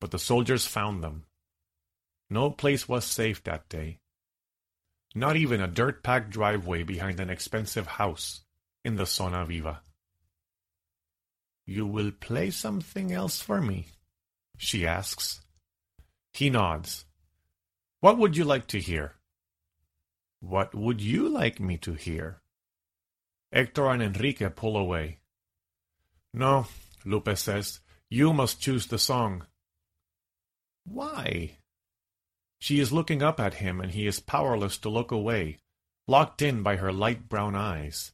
but 0.00 0.10
the 0.10 0.18
soldiers 0.18 0.66
found 0.66 1.02
them. 1.02 1.24
No 2.30 2.50
place 2.50 2.88
was 2.88 3.04
safe 3.04 3.42
that 3.44 3.68
day. 3.68 4.00
Not 5.14 5.36
even 5.36 5.60
a 5.60 5.68
dirt-packed 5.68 6.30
driveway 6.30 6.82
behind 6.82 7.20
an 7.20 7.30
expensive 7.30 7.86
house 7.86 8.45
in 8.86 8.94
the 8.94 9.04
Zona 9.04 9.44
Viva. 9.44 9.80
You 11.66 11.84
will 11.86 12.12
play 12.12 12.50
something 12.50 13.10
else 13.10 13.40
for 13.42 13.60
me? 13.60 13.86
she 14.56 14.86
asks. 14.86 15.40
He 16.32 16.50
nods. 16.50 17.04
What 17.98 18.16
would 18.16 18.36
you 18.36 18.44
like 18.44 18.68
to 18.68 18.78
hear? 18.78 19.14
What 20.38 20.72
would 20.72 21.00
you 21.00 21.28
like 21.28 21.58
me 21.58 21.76
to 21.78 21.94
hear? 21.94 22.40
Hector 23.52 23.88
and 23.88 24.00
Enrique 24.00 24.50
pull 24.50 24.76
away. 24.76 25.18
No, 26.32 26.66
Lupe 27.04 27.36
says. 27.36 27.80
You 28.08 28.32
must 28.32 28.60
choose 28.60 28.86
the 28.86 29.00
song. 29.00 29.46
Why? 30.84 31.56
She 32.60 32.78
is 32.78 32.92
looking 32.92 33.20
up 33.20 33.40
at 33.40 33.54
him, 33.54 33.80
and 33.80 33.90
he 33.90 34.06
is 34.06 34.20
powerless 34.20 34.78
to 34.78 34.88
look 34.88 35.10
away, 35.10 35.58
locked 36.06 36.40
in 36.40 36.62
by 36.62 36.76
her 36.76 36.92
light 36.92 37.28
brown 37.28 37.56
eyes, 37.56 38.12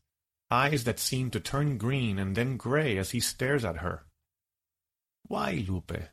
eyes 0.53 0.85
that 0.85 0.99
seem 0.99 1.31
to 1.31 1.41
turn 1.41 1.79
green 1.79 2.19
and 2.19 2.37
then 2.37 2.59
gray 2.59 2.99
as 2.99 3.13
he 3.13 3.21
stares 3.21 3.65
at 3.65 3.79
her. 3.79 4.05
Why, 5.27 5.65
Lupe? 5.67 6.11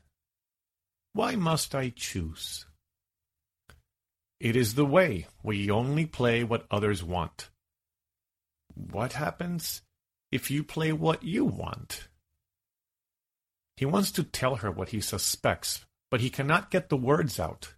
Why 1.12 1.36
must 1.36 1.75
I 1.75 1.89
choose? 1.89 2.65
It 4.39 4.56
is 4.56 4.75
the 4.75 4.86
way. 4.86 5.28
We 5.43 5.69
only 5.69 6.06
play 6.06 6.45
what 6.45 6.65
others 6.71 7.04
want. 7.04 7.49
What 8.73 9.13
happens 9.13 9.82
if 10.32 10.49
you 10.49 10.63
play 10.63 10.93
what 10.93 11.23
you 11.23 11.43
want. 11.43 12.08
He 13.75 13.86
wants 13.86 14.12
to 14.12 14.23
tell 14.23 14.58
her 14.58 14.71
what 14.71 14.89
he 14.89 15.02
suspects, 15.02 15.86
but 16.10 16.21
he 16.21 16.30
cannot 16.30 16.71
get 16.71 16.88
the 16.88 16.97
words 16.97 17.39
out. 17.39 17.73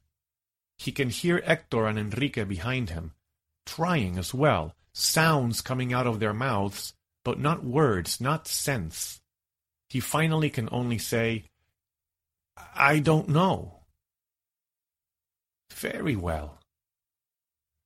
He 0.77 0.91
can 0.91 1.09
hear 1.09 1.41
Hector 1.41 1.87
and 1.87 1.97
Enrique 1.97 2.43
behind 2.43 2.91
him, 2.91 3.13
trying 3.65 4.17
as 4.17 4.33
well, 4.33 4.75
sounds 4.93 5.61
coming 5.61 5.93
out 5.93 6.07
of 6.07 6.19
their 6.19 6.33
mouths, 6.33 6.93
but 7.23 7.39
not 7.39 7.63
words, 7.63 8.19
not 8.19 8.47
sense. 8.47 9.21
He 9.89 9.99
finally 9.99 10.49
can 10.49 10.69
only 10.71 10.97
say, 10.97 11.45
I 12.75 12.99
don't 12.99 13.29
know. 13.29 13.81
Very 15.71 16.15
well. 16.15 16.59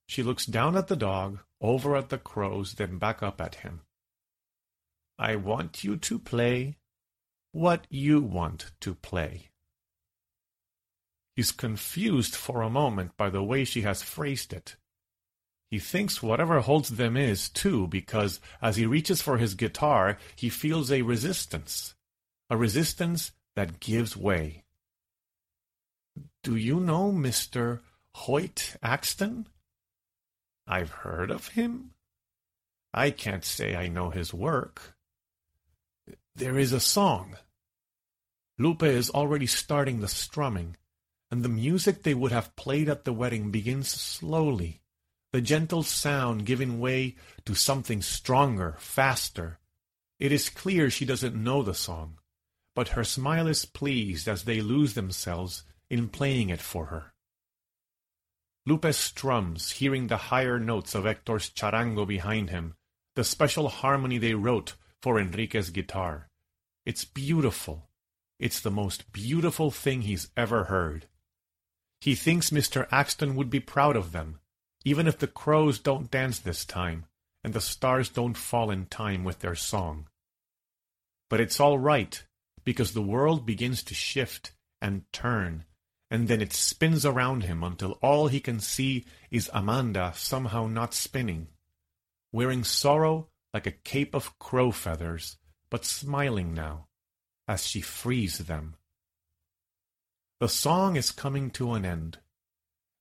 She 0.07 0.23
looks 0.23 0.45
down 0.45 0.75
at 0.77 0.87
the 0.87 0.95
dog, 0.95 1.39
over 1.61 1.95
at 1.95 2.09
the 2.09 2.17
crows, 2.17 2.73
then 2.73 2.97
back 2.97 3.23
up 3.23 3.41
at 3.41 3.55
him. 3.55 3.81
I 5.17 5.35
want 5.35 5.83
you 5.83 5.97
to 5.97 6.19
play 6.19 6.77
what 7.51 7.87
you 7.89 8.21
want 8.21 8.71
to 8.81 8.93
play. 8.95 9.49
He's 11.35 11.51
confused 11.51 12.35
for 12.35 12.61
a 12.61 12.69
moment 12.69 13.17
by 13.17 13.29
the 13.29 13.43
way 13.43 13.63
she 13.63 13.81
has 13.81 14.03
phrased 14.03 14.53
it. 14.53 14.75
He 15.71 15.80
thinks 15.80 16.21
whatever 16.21 16.60
holds 16.60 16.89
them 16.89 17.17
is, 17.17 17.49
too, 17.49 17.88
because 17.88 18.39
as 18.62 18.78
he 18.78 18.86
reaches 18.86 19.21
for 19.21 19.38
his 19.38 19.56
guitar, 19.56 20.17
he 20.36 20.49
feels 20.49 20.91
a 20.91 21.01
resistance. 21.01 21.95
A 22.49 22.58
resistance 22.58 23.32
that 23.56 23.80
gives 23.80 24.15
way. 24.15 24.63
Do 26.43 26.56
you 26.56 26.80
know 26.80 27.12
Mr. 27.12 27.82
Hoyt 28.13 28.78
Axton? 28.84 29.47
I've 30.67 30.91
heard 30.91 31.32
of 31.32 31.49
him. 31.49 31.91
I 32.93 33.12
can't 33.12 33.43
say 33.43 33.75
I 33.75 33.88
know 33.88 34.10
his 34.10 34.34
work. 34.34 34.95
There 36.36 36.58
is 36.58 36.71
a 36.71 36.80
song. 36.80 37.38
Lupe 38.58 38.84
is 38.84 39.10
already 39.10 39.47
starting 39.47 39.99
the 39.99 40.08
strumming, 40.08 40.78
and 41.30 41.43
the 41.43 41.49
music 41.49 42.04
they 42.04 42.13
would 42.13 42.32
have 42.32 42.56
played 42.56 42.88
at 42.88 43.04
the 43.04 43.12
wedding 43.12 43.51
begins 43.51 43.89
slowly, 43.89 44.82
the 45.36 45.41
gentle 45.41 45.84
sound 45.84 46.45
giving 46.45 46.80
way 46.80 47.13
to 47.43 47.54
something 47.54 48.02
stronger, 48.02 48.74
faster. 48.80 49.60
It 50.17 50.32
is 50.32 50.48
clear 50.48 50.89
she 50.89 51.04
doesn't 51.04 51.36
know 51.36 51.62
the 51.62 51.74
song, 51.74 52.19
but 52.73 52.96
her 52.96 53.04
smile 53.04 53.46
is 53.48 53.65
pleased 53.65 54.29
as 54.29 54.44
they 54.46 54.62
lose 54.62 54.94
themselves 54.94 55.63
in 55.90 56.08
playing 56.08 56.52
it 56.52 56.62
for 56.62 56.86
her. 56.86 57.13
Lupe 58.65 58.94
strums, 58.94 59.71
hearing 59.71 60.08
the 60.08 60.31
higher 60.31 60.58
notes 60.58 60.96
of 60.96 61.04
Hector's 61.04 61.50
charango 61.50 62.08
behind 62.08 62.50
him, 62.50 62.75
the 63.17 63.25
special 63.25 63.67
harmony 63.67 64.17
they 64.17 64.36
wrote 64.36 64.75
for 65.02 65.19
Enrique's 65.19 65.69
guitar. 65.69 66.29
It's 66.86 67.04
beautiful. 67.04 67.90
It's 68.40 68.62
the 68.62 68.71
most 68.71 69.12
beautiful 69.12 69.69
thing 69.69 70.04
he's 70.04 70.29
ever 70.38 70.63
heard. 70.63 71.08
He 72.00 72.15
thinks 72.15 72.52
Mr. 72.52 72.88
Axton 72.90 73.36
would 73.36 73.50
be 73.50 73.60
proud 73.60 73.98
of 73.98 74.13
them, 74.13 74.40
even 74.86 75.08
if 75.08 75.17
the 75.17 75.27
crows 75.27 75.79
don't 75.79 76.12
dance 76.12 76.40
this 76.40 76.63
time, 76.63 77.06
and 77.44 77.54
the 77.54 77.62
stars 77.62 78.08
don't 78.10 78.38
fall 78.38 78.71
in 78.71 78.86
time 78.86 79.23
with 79.23 79.40
their 79.40 79.56
song. 79.56 80.08
But 81.29 81.42
it's 81.42 81.60
all 81.60 81.79
right, 81.79 82.23
because 82.63 82.94
the 82.94 83.02
world 83.02 83.46
begins 83.46 83.83
to 83.83 83.96
shift 83.96 84.52
and 84.79 85.04
turn, 85.12 85.65
and 86.12 86.27
then 86.27 86.42
it 86.42 86.54
spins 86.54 87.06
around 87.06 87.44
him 87.44 87.63
until 87.63 87.98
all 88.02 88.27
he 88.27 88.40
can 88.40 88.60
see 88.60 89.06
is 89.31 89.50
Amanda 89.54 90.13
somehow 90.15 90.67
not 90.67 90.94
spinning, 90.94 91.48
wearing 92.31 92.63
sorrow 92.63 93.27
like 93.54 93.65
a 93.65 93.71
cape 93.71 94.13
of 94.13 94.38
crow 94.38 94.71
feathers, 94.71 95.38
but 95.71 95.83
smiling 95.83 96.54
now, 96.54 96.88
as 97.48 97.65
she 97.65 97.81
frees 97.81 98.38
them. 98.38 98.75
The 100.40 100.50
song 100.50 100.96
is 100.96 101.12
coming 101.12 101.50
to 101.52 101.73
an 101.73 101.86
end, 101.86 102.19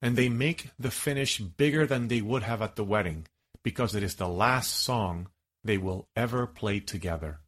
and 0.04 0.16
they 0.16 0.28
make 0.28 0.68
the 0.78 0.90
finish 0.90 1.38
bigger 1.38 1.86
than 1.86 2.08
they 2.08 2.20
would 2.20 2.42
have 2.42 2.60
at 2.60 2.76
the 2.76 2.84
wedding 2.84 3.26
because 3.62 3.94
it 3.94 4.02
is 4.02 4.16
the 4.16 4.28
last 4.28 4.70
song 4.70 5.28
they 5.64 5.78
will 5.78 6.06
ever 6.14 6.46
play 6.46 6.78
together. 6.78 7.40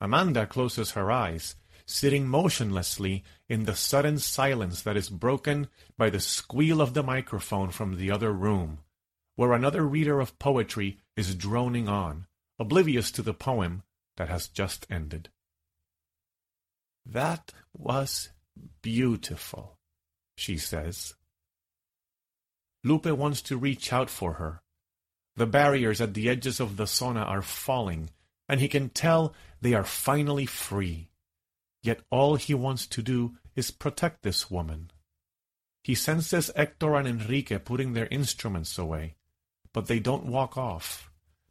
Amanda 0.00 0.46
closes 0.46 0.92
her 0.92 1.12
eyes, 1.12 1.54
sitting 1.84 2.26
motionlessly 2.26 3.22
in 3.46 3.66
the 3.66 3.76
sudden 3.76 4.18
silence 4.18 4.80
that 4.80 4.96
is 4.96 5.10
broken 5.10 5.68
by 5.98 6.08
the 6.08 6.18
squeal 6.18 6.80
of 6.80 6.94
the 6.94 7.02
microphone 7.02 7.68
from 7.68 7.98
the 7.98 8.10
other 8.10 8.32
room, 8.32 8.78
where 9.36 9.52
another 9.52 9.82
reader 9.82 10.20
of 10.20 10.38
poetry 10.38 10.96
is 11.14 11.34
droning 11.34 11.90
on, 11.90 12.26
oblivious 12.58 13.10
to 13.10 13.20
the 13.20 13.34
poem 13.34 13.82
that 14.16 14.30
has 14.30 14.48
just 14.48 14.86
ended. 14.88 15.28
That 17.04 17.52
was 17.76 18.30
beautiful, 18.80 19.76
she 20.38 20.56
says. 20.56 21.12
Lupe 22.84 23.06
wants 23.06 23.40
to 23.42 23.56
reach 23.56 23.92
out 23.92 24.10
for 24.10 24.34
her. 24.34 24.60
The 25.36 25.46
barriers 25.46 26.00
at 26.00 26.14
the 26.14 26.28
edges 26.28 26.60
of 26.60 26.76
the 26.76 26.86
zona 26.86 27.22
are 27.22 27.42
falling, 27.42 28.10
and 28.48 28.60
he 28.60 28.68
can 28.68 28.90
tell 28.90 29.34
they 29.60 29.72
are 29.72 29.84
finally 29.84 30.46
free. 30.46 31.08
Yet 31.82 32.02
all 32.10 32.36
he 32.36 32.54
wants 32.54 32.86
to 32.88 33.02
do 33.02 33.36
is 33.56 33.70
protect 33.70 34.22
this 34.22 34.50
woman. 34.50 34.90
He 35.82 35.94
senses 35.94 36.50
Hector 36.54 36.94
and 36.94 37.08
Enrique 37.08 37.58
putting 37.58 37.94
their 37.94 38.06
instruments 38.06 38.78
away, 38.78 39.16
but 39.72 39.86
they 39.86 39.98
don't 39.98 40.26
walk 40.26 40.56
off. 40.56 41.10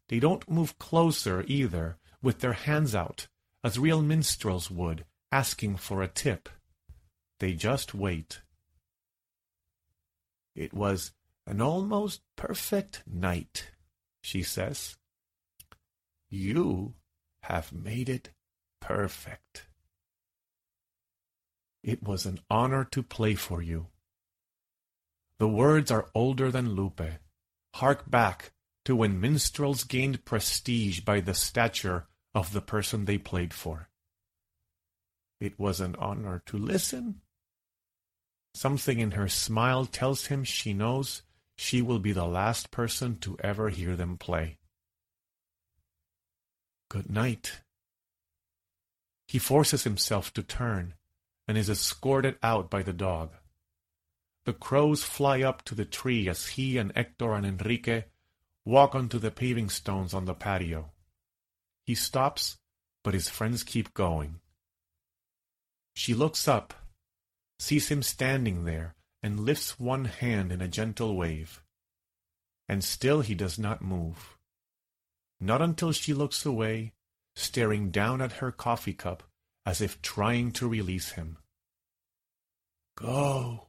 They 0.10 0.20
don't 0.20 0.50
move 0.50 0.80
closer 0.80 1.44
either, 1.48 1.98
with 2.22 2.40
their 2.40 2.54
hands 2.54 2.96
out, 2.96 3.28
as 3.64 3.80
real 3.80 4.02
minstrels 4.02 4.72
would, 4.72 5.06
asking 5.32 5.78
for 5.78 6.02
a 6.02 6.08
tip. 6.08 6.50
They 7.40 7.54
just 7.54 7.94
wait. 7.94 8.42
It 10.56 10.74
was 10.74 11.12
an 11.46 11.62
almost 11.62 12.22
perfect 12.36 13.04
night, 13.06 13.72
she 14.22 14.44
says. 14.44 14.96
You 16.30 16.96
have 17.44 17.74
made 17.74 18.10
it 18.10 18.32
perfect. 18.80 19.68
It 21.84 22.02
was 22.02 22.26
an 22.26 22.40
honor 22.50 22.86
to 22.92 23.04
play 23.04 23.36
for 23.36 23.62
you. 23.62 23.88
The 25.38 25.48
words 25.50 25.92
are 25.92 26.10
older 26.16 26.50
than 26.50 26.76
Lupe. 26.76 27.02
Hark 27.76 28.10
back 28.10 28.54
to 28.86 28.96
when 28.96 29.20
minstrels 29.20 29.84
gained 29.84 30.26
prestige 30.26 31.02
by 31.02 31.20
the 31.20 31.34
stature 31.34 32.08
of 32.34 32.54
the 32.54 32.62
person 32.62 33.06
they 33.06 33.18
played 33.18 33.54
for. 33.54 33.90
It 35.40 35.60
was 35.60 35.82
an 35.82 35.96
honor 35.98 36.42
to 36.46 36.58
listen. 36.58 37.22
Something 38.54 39.00
in 39.00 39.12
her 39.12 39.28
smile 39.28 39.86
tells 39.86 40.28
him 40.28 40.44
she 40.44 40.74
knows 40.74 41.24
she 41.64 41.82
will 41.82 41.98
be 41.98 42.12
the 42.12 42.26
last 42.26 42.72
person 42.72 43.18
to 43.18 43.38
ever 43.40 43.70
hear 43.70 43.96
them 43.96 44.18
play. 44.18 44.58
Good 46.90 47.10
night. 47.10 47.62
He 49.30 49.40
forces 49.40 49.86
himself 49.86 50.34
to 50.34 50.44
turn 50.44 50.96
and 51.48 51.58
is 51.58 51.70
escorted 51.70 52.36
out 52.44 52.70
by 52.70 52.84
the 52.84 52.92
dog. 52.92 53.32
The 54.44 54.52
crows 54.52 55.04
fly 55.04 55.42
up 55.42 55.64
to 55.64 55.74
the 55.74 55.86
tree 55.86 56.28
as 56.28 56.48
he 56.48 56.78
and 56.78 56.92
Hector 56.98 57.34
and 57.34 57.46
Enrique 57.46 58.04
walk 58.66 58.94
onto 58.94 59.18
the 59.18 59.32
paving 59.32 59.70
stones 59.70 60.14
on 60.14 60.26
the 60.26 60.34
patio. 60.34 60.92
He 61.86 61.96
stops, 61.96 62.58
but 63.06 63.14
his 63.14 63.30
friends 63.30 63.64
keep 63.64 63.94
going. 63.94 64.42
She 65.94 66.14
looks 66.14 66.46
up, 66.46 66.74
sees 67.58 67.88
him 67.88 68.04
standing 68.04 68.66
there, 68.66 68.96
and 69.24 69.40
lifts 69.40 69.80
one 69.80 70.06
hand 70.06 70.52
in 70.52 70.62
a 70.62 70.68
gentle 70.68 71.16
wave. 71.16 71.64
And 72.68 72.84
still 72.84 73.22
he 73.22 73.34
does 73.34 73.58
not 73.58 73.82
move. 73.82 74.38
Not 75.40 75.62
until 75.62 75.94
she 75.94 76.14
looks 76.14 76.46
away, 76.46 76.94
staring 77.36 77.90
down 77.90 78.22
at 78.22 78.34
her 78.34 78.52
coffee 78.52 78.94
cup 78.94 79.24
as 79.66 79.82
if 79.82 80.02
trying 80.02 80.52
to 80.52 80.68
release 80.68 81.12
him. 81.12 81.38
Go, 82.96 83.68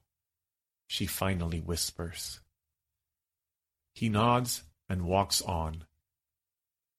she 0.87 1.07
finally 1.07 1.61
whispers. 1.61 2.41
He 3.95 4.09
nods 4.09 4.65
and 4.89 5.07
walks 5.07 5.41
on. 5.43 5.85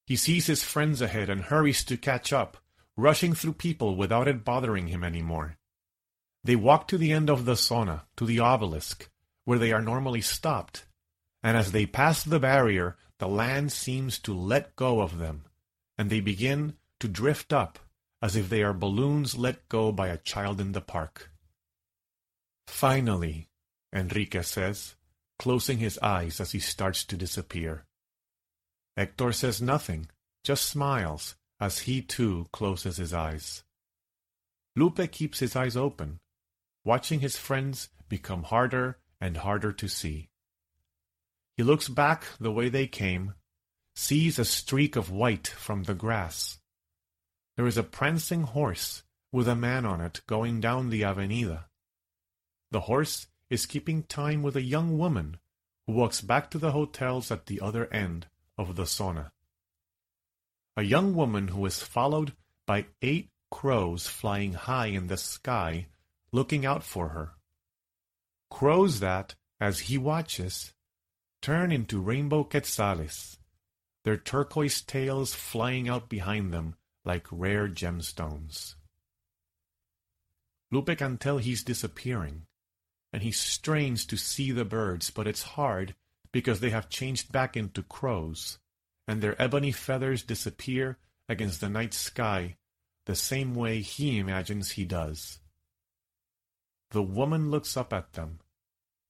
He 0.08 0.16
sees 0.16 0.48
his 0.48 0.64
friends 0.64 1.02
ahead 1.02 1.30
and 1.30 1.42
hurries 1.42 1.84
to 1.86 1.98
catch 1.98 2.32
up, 2.32 2.58
rushing 2.96 3.34
through 3.34 3.54
people 3.54 3.96
without 3.96 4.28
it 4.28 4.46
bothering 4.46 4.88
him 4.88 5.04
anymore. 5.04 5.58
They 6.46 6.56
walk 6.56 6.88
to 6.90 7.00
the 7.00 7.12
end 7.12 7.32
of 7.32 7.46
the 7.46 7.56
zona, 7.56 8.04
to 8.18 8.26
the 8.26 8.40
obelisk, 8.40 9.10
where 9.46 9.58
they 9.58 9.72
are 9.72 9.82
normally 9.82 10.22
stopped, 10.22 10.86
and 11.42 11.58
as 11.58 11.72
they 11.72 11.88
pass 11.88 12.24
the 12.24 12.40
barrier, 12.40 12.98
the 13.18 13.28
land 13.28 13.72
seems 13.72 14.20
to 14.20 14.34
let 14.34 14.76
go 14.76 15.02
of 15.02 15.18
them, 15.18 15.46
and 15.98 16.12
they 16.12 16.20
begin 16.20 16.76
to 17.00 17.08
drift 17.08 17.52
up 17.52 17.80
as 18.22 18.36
if 18.36 18.48
they 18.48 18.62
are 18.62 18.74
balloons 18.74 19.36
let 19.36 19.68
go 19.70 19.92
by 19.92 20.10
a 20.10 20.20
child 20.20 20.62
in 20.62 20.74
the 20.74 20.82
park. 20.82 21.32
Finally, 22.68 23.50
Enrique 23.92 24.44
says, 24.44 24.94
closing 25.40 25.80
his 25.80 25.98
eyes 25.98 26.40
as 26.40 26.52
he 26.52 26.60
starts 26.60 27.04
to 27.06 27.18
disappear. 27.18 27.86
Hector 28.96 29.32
says 29.32 29.64
nothing, 29.64 30.10
just 30.44 30.66
smiles 30.66 31.34
as 31.60 31.80
he 31.80 32.04
too 32.04 32.46
closes 32.52 32.98
his 32.98 33.16
eyes. 33.16 33.64
Lupe 34.76 35.12
keeps 35.12 35.40
his 35.40 35.56
eyes 35.56 35.76
open, 35.76 36.20
watching 36.86 37.20
his 37.20 37.36
friends 37.36 37.90
become 38.08 38.44
harder 38.44 39.00
and 39.20 39.38
harder 39.38 39.74
to 39.74 39.90
see. 39.90 40.30
He 41.58 41.64
looks 41.64 41.90
back 41.90 42.26
the 42.40 42.52
way 42.52 42.70
they 42.70 42.88
came, 42.88 43.34
sees 43.96 44.40
a 44.40 44.46
streak 44.46 44.96
of 44.96 45.12
white 45.12 45.48
from 45.48 45.84
the 45.84 45.96
grass. 45.96 46.60
There 47.58 47.68
is 47.68 47.78
a 47.78 47.84
prancing 47.84 48.44
horse 48.44 49.04
with 49.32 49.48
a 49.48 49.56
man 49.56 49.86
on 49.86 50.00
it 50.00 50.22
going 50.28 50.62
down 50.62 50.90
the 50.90 51.04
avenida. 51.04 51.66
The 52.72 52.82
horse 52.82 53.28
is 53.50 53.66
keeping 53.66 54.04
time 54.04 54.44
with 54.44 54.56
a 54.56 54.62
young 54.62 54.98
woman 54.98 55.38
who 55.88 55.94
walks 55.94 56.22
back 56.22 56.52
to 56.52 56.58
the 56.58 56.72
hotels 56.72 57.32
at 57.32 57.46
the 57.46 57.62
other 57.62 57.92
end 57.94 58.28
of 58.58 58.76
the 58.76 58.86
zona. 58.86 59.32
A 60.78 60.84
young 60.84 61.16
woman 61.16 61.50
who 61.50 61.66
is 61.66 61.82
followed 61.82 62.34
by 62.66 62.86
eight 63.02 63.30
crows 63.50 64.08
flying 64.08 64.54
high 64.54 64.88
in 64.88 65.08
the 65.08 65.18
sky, 65.18 65.88
looking 66.36 66.66
out 66.66 66.84
for 66.84 67.10
her. 67.10 67.32
Crows 68.52 69.00
that, 69.00 69.36
as 69.62 69.80
he 69.88 69.98
watches, 69.98 70.74
turn 71.42 71.72
into 71.72 72.02
rainbow 72.02 72.44
quetzales, 72.44 73.38
their 74.04 74.18
turquoise 74.18 74.82
tails 74.82 75.34
flying 75.34 75.88
out 75.88 76.10
behind 76.10 76.52
them 76.52 76.76
like 77.06 77.26
rare 77.32 77.70
gemstones. 77.70 78.76
Lupe 80.72 80.98
can 80.98 81.18
tell 81.18 81.38
he's 81.38 81.64
disappearing, 81.64 82.42
and 83.14 83.24
he 83.24 83.32
strains 83.32 84.06
to 84.06 84.18
see 84.18 84.52
the 84.52 84.66
birds, 84.66 85.12
but 85.12 85.28
it's 85.28 85.56
hard 85.56 85.96
because 86.34 86.60
they 86.60 86.72
have 86.72 86.90
changed 86.90 87.32
back 87.32 87.56
into 87.56 87.82
crows, 87.82 88.60
and 89.08 89.22
their 89.22 89.42
ebony 89.42 89.72
feathers 89.72 90.22
disappear 90.22 90.98
against 91.30 91.62
the 91.62 91.70
night 91.70 91.94
sky 91.94 92.58
the 93.06 93.16
same 93.16 93.56
way 93.56 93.80
he 93.80 94.18
imagines 94.18 94.72
he 94.72 94.84
does. 94.84 95.40
The 96.92 97.04
woman 97.04 97.52
looks 97.52 97.76
up 97.76 97.92
at 97.92 98.14
them, 98.14 98.40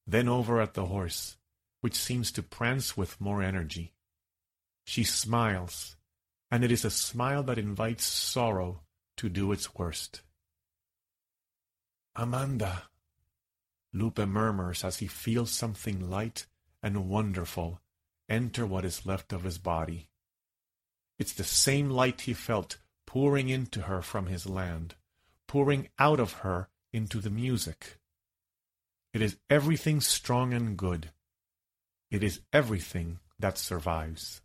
then 0.07 0.27
over 0.27 0.61
at 0.61 0.73
the 0.73 0.85
horse, 0.85 1.37
which 1.81 1.95
seems 1.95 2.31
to 2.33 2.43
prance 2.43 2.95
with 2.95 3.21
more 3.21 3.43
energy. 3.43 3.93
She 4.85 5.03
smiles, 5.03 5.95
and 6.49 6.63
it 6.63 6.71
is 6.71 6.85
a 6.85 6.89
smile 6.89 7.43
that 7.43 7.57
invites 7.57 8.05
sorrow 8.05 8.81
to 9.17 9.29
do 9.29 9.51
its 9.51 9.75
worst. 9.75 10.21
Amanda, 12.15 12.83
Lupe 13.93 14.19
murmurs 14.19 14.83
as 14.83 14.97
he 14.97 15.07
feels 15.07 15.51
something 15.51 16.09
light 16.09 16.45
and 16.83 17.09
wonderful 17.09 17.81
enter 18.27 18.65
what 18.65 18.85
is 18.85 19.05
left 19.05 19.31
of 19.31 19.43
his 19.43 19.57
body. 19.57 20.09
It's 21.17 21.33
the 21.33 21.43
same 21.43 21.89
light 21.89 22.21
he 22.21 22.33
felt 22.33 22.77
pouring 23.05 23.49
into 23.49 23.83
her 23.83 24.01
from 24.01 24.27
his 24.27 24.45
land, 24.45 24.95
pouring 25.47 25.89
out 25.97 26.19
of 26.19 26.33
her 26.43 26.69
into 26.95 27.19
the 27.19 27.29
music. 27.29 27.97
It 29.13 29.21
is 29.21 29.35
everything 29.49 29.99
strong 29.99 30.53
and 30.53 30.77
good. 30.77 31.11
It 32.09 32.23
is 32.23 32.39
everything 32.53 33.19
that 33.37 33.57
survives. 33.57 34.41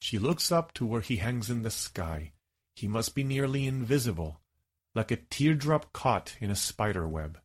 She 0.00 0.18
looks 0.18 0.50
up 0.50 0.74
to 0.74 0.84
where 0.84 1.00
he 1.00 1.18
hangs 1.18 1.48
in 1.48 1.62
the 1.62 1.70
sky. 1.70 2.32
He 2.74 2.88
must 2.88 3.14
be 3.14 3.22
nearly 3.22 3.68
invisible, 3.68 4.40
like 4.92 5.12
a 5.12 5.16
teardrop 5.30 5.92
caught 5.92 6.36
in 6.40 6.50
a 6.50 6.56
spider 6.56 7.06
web. 7.06 7.38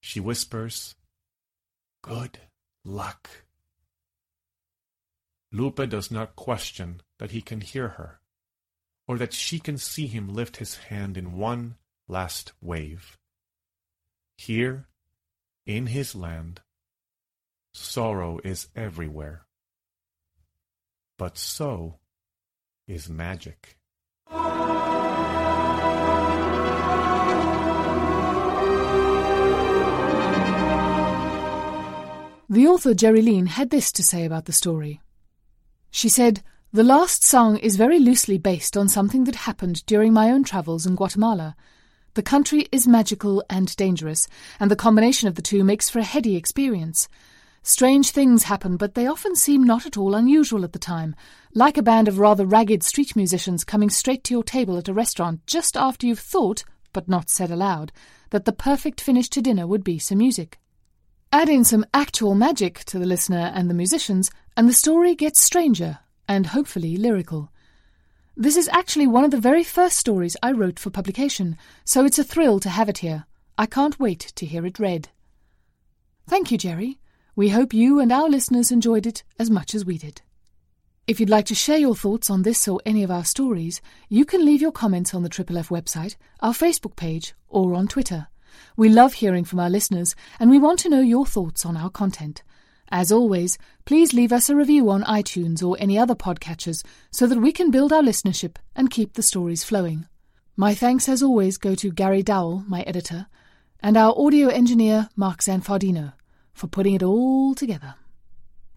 She 0.00 0.20
whispers, 0.20 0.94
Good 2.02 2.38
luck. 2.82 3.28
Lupe 5.52 5.86
does 5.90 6.10
not 6.10 6.34
question 6.34 7.02
that 7.18 7.32
he 7.32 7.42
can 7.42 7.60
hear 7.60 7.88
her, 7.88 8.20
or 9.06 9.18
that 9.18 9.34
she 9.34 9.58
can 9.58 9.76
see 9.76 10.06
him 10.06 10.32
lift 10.32 10.56
his 10.56 10.76
hand 10.76 11.18
in 11.18 11.36
one 11.36 11.76
last 12.10 12.52
wave. 12.60 13.16
Here, 14.36 14.88
in 15.64 15.86
his 15.86 16.14
land, 16.14 16.60
sorrow 17.72 18.40
is 18.42 18.68
everywhere. 18.74 19.46
But 21.16 21.38
so 21.38 22.00
is 22.88 23.08
magic. 23.08 23.76
The 32.52 32.66
author 32.66 32.94
Geri 32.94 33.22
Leen 33.22 33.46
had 33.46 33.70
this 33.70 33.92
to 33.92 34.02
say 34.02 34.24
about 34.24 34.46
the 34.46 34.52
story. 34.52 35.00
She 35.92 36.08
said, 36.08 36.42
The 36.72 36.82
last 36.82 37.22
song 37.22 37.58
is 37.58 37.76
very 37.76 38.00
loosely 38.00 38.38
based 38.38 38.76
on 38.76 38.88
something 38.88 39.22
that 39.24 39.46
happened 39.46 39.86
during 39.86 40.12
my 40.12 40.32
own 40.32 40.42
travels 40.42 40.84
in 40.84 40.96
Guatemala. 40.96 41.54
The 42.20 42.24
country 42.24 42.68
is 42.70 42.86
magical 42.86 43.42
and 43.48 43.74
dangerous, 43.76 44.28
and 44.60 44.70
the 44.70 44.76
combination 44.76 45.26
of 45.26 45.36
the 45.36 45.40
two 45.40 45.64
makes 45.64 45.88
for 45.88 46.00
a 46.00 46.04
heady 46.04 46.36
experience. 46.36 47.08
Strange 47.62 48.10
things 48.10 48.42
happen, 48.42 48.76
but 48.76 48.94
they 48.94 49.06
often 49.06 49.34
seem 49.34 49.64
not 49.64 49.86
at 49.86 49.96
all 49.96 50.14
unusual 50.14 50.62
at 50.62 50.74
the 50.74 50.78
time, 50.78 51.16
like 51.54 51.78
a 51.78 51.82
band 51.82 52.08
of 52.08 52.18
rather 52.18 52.44
ragged 52.44 52.82
street 52.82 53.16
musicians 53.16 53.64
coming 53.64 53.88
straight 53.88 54.22
to 54.24 54.34
your 54.34 54.42
table 54.42 54.76
at 54.76 54.86
a 54.86 54.92
restaurant 54.92 55.46
just 55.46 55.78
after 55.78 56.06
you've 56.06 56.18
thought, 56.18 56.62
but 56.92 57.08
not 57.08 57.30
said 57.30 57.50
aloud, 57.50 57.90
that 58.28 58.44
the 58.44 58.52
perfect 58.52 59.00
finish 59.00 59.30
to 59.30 59.40
dinner 59.40 59.66
would 59.66 59.82
be 59.82 59.98
some 59.98 60.18
music. 60.18 60.58
Add 61.32 61.48
in 61.48 61.64
some 61.64 61.86
actual 61.94 62.34
magic 62.34 62.84
to 62.84 62.98
the 62.98 63.06
listener 63.06 63.50
and 63.54 63.70
the 63.70 63.80
musicians, 63.82 64.30
and 64.58 64.68
the 64.68 64.74
story 64.74 65.14
gets 65.14 65.42
stranger 65.42 66.00
and 66.28 66.48
hopefully 66.48 66.98
lyrical. 66.98 67.50
This 68.40 68.56
is 68.56 68.70
actually 68.72 69.06
one 69.06 69.24
of 69.24 69.32
the 69.32 69.38
very 69.38 69.62
first 69.62 69.98
stories 69.98 70.34
I 70.42 70.52
wrote 70.52 70.78
for 70.78 70.88
publication, 70.88 71.58
so 71.84 72.06
it's 72.06 72.18
a 72.18 72.24
thrill 72.24 72.58
to 72.60 72.70
have 72.70 72.88
it 72.88 72.96
here. 73.04 73.26
I 73.58 73.66
can't 73.66 74.00
wait 74.00 74.32
to 74.34 74.46
hear 74.46 74.64
it 74.64 74.78
read. 74.78 75.10
Thank 76.26 76.50
you, 76.50 76.56
Geri. 76.56 76.98
We 77.36 77.50
hope 77.50 77.74
you 77.74 78.00
and 78.00 78.10
our 78.10 78.30
listeners 78.30 78.70
enjoyed 78.70 79.06
it 79.06 79.24
as 79.38 79.50
much 79.50 79.74
as 79.74 79.84
we 79.84 79.98
did. 79.98 80.22
If 81.06 81.20
you'd 81.20 81.28
like 81.28 81.44
to 81.46 81.54
share 81.54 81.76
your 81.76 81.94
thoughts 81.94 82.30
on 82.30 82.40
this 82.40 82.66
or 82.66 82.80
any 82.86 83.02
of 83.02 83.10
our 83.10 83.26
stories, 83.26 83.82
you 84.08 84.24
can 84.24 84.42
leave 84.42 84.62
your 84.62 84.72
comments 84.72 85.12
on 85.12 85.22
the 85.22 85.28
Triple 85.28 85.58
F 85.58 85.68
website, 85.68 86.16
our 86.40 86.54
Facebook 86.54 86.96
page, 86.96 87.34
or 87.46 87.74
on 87.74 87.88
Twitter. 87.88 88.28
We 88.74 88.88
love 88.88 89.12
hearing 89.12 89.44
from 89.44 89.60
our 89.60 89.68
listeners, 89.68 90.14
and 90.38 90.50
we 90.50 90.58
want 90.58 90.78
to 90.78 90.88
know 90.88 91.02
your 91.02 91.26
thoughts 91.26 91.66
on 91.66 91.76
our 91.76 91.90
content. 91.90 92.42
As 92.92 93.12
always, 93.12 93.56
please 93.84 94.12
leave 94.12 94.32
us 94.32 94.50
a 94.50 94.56
review 94.56 94.90
on 94.90 95.04
iTunes 95.04 95.62
or 95.62 95.76
any 95.78 95.96
other 95.96 96.16
podcatchers 96.16 96.84
so 97.12 97.26
that 97.28 97.40
we 97.40 97.52
can 97.52 97.70
build 97.70 97.92
our 97.92 98.02
listenership 98.02 98.56
and 98.74 98.90
keep 98.90 99.12
the 99.12 99.22
stories 99.22 99.62
flowing. 99.62 100.06
My 100.56 100.74
thanks, 100.74 101.08
as 101.08 101.22
always, 101.22 101.56
go 101.56 101.76
to 101.76 101.92
Gary 101.92 102.22
Dowell, 102.22 102.64
my 102.66 102.82
editor, 102.82 103.26
and 103.78 103.96
our 103.96 104.12
audio 104.16 104.48
engineer, 104.48 105.08
Mark 105.14 105.40
Zanfardino, 105.40 106.14
for 106.52 106.66
putting 106.66 106.94
it 106.94 107.02
all 107.02 107.54
together. 107.54 107.94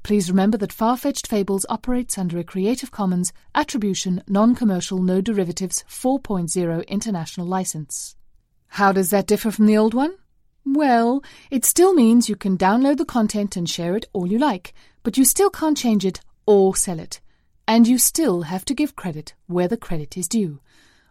Please 0.04 0.30
remember 0.30 0.58
that 0.58 0.72
Far-Fetched 0.72 1.28
Fables 1.28 1.66
operates 1.68 2.18
under 2.18 2.38
a 2.38 2.44
Creative 2.44 2.92
Commons 2.92 3.34
Attribution 3.56 4.22
Non-Commercial 4.28 5.02
No 5.02 5.22
Derivatives 5.22 5.84
4.0 5.90 6.88
international 6.88 7.48
license. 7.48 8.16
How 8.68 8.92
does 8.92 9.10
that 9.10 9.28
differ 9.28 9.50
from 9.50 9.66
the 9.66 9.78
old 9.78 9.94
one? 9.94 10.16
Well, 10.66 11.24
it 11.52 11.66
still 11.66 11.94
means 11.94 12.30
you 12.30 12.36
can 12.36 12.58
download 12.58 12.98
the 12.98 13.06
content 13.06 13.56
and 13.56 13.70
share 13.70 13.96
it 13.96 14.06
all 14.14 14.28
you 14.28 14.40
like, 14.40 14.74
but 15.04 15.18
you 15.18 15.26
still 15.26 15.50
can't 15.50 15.78
change 15.78 16.06
it 16.06 16.22
or 16.46 16.76
sell 16.76 17.00
it. 17.00 17.20
And 17.68 17.88
you 17.88 17.98
still 17.98 18.44
have 18.44 18.66
to 18.66 18.74
give 18.74 18.96
credit 18.96 19.34
where 19.48 19.68
the 19.68 19.78
credit 19.78 20.18
is 20.18 20.28
due. 20.28 20.60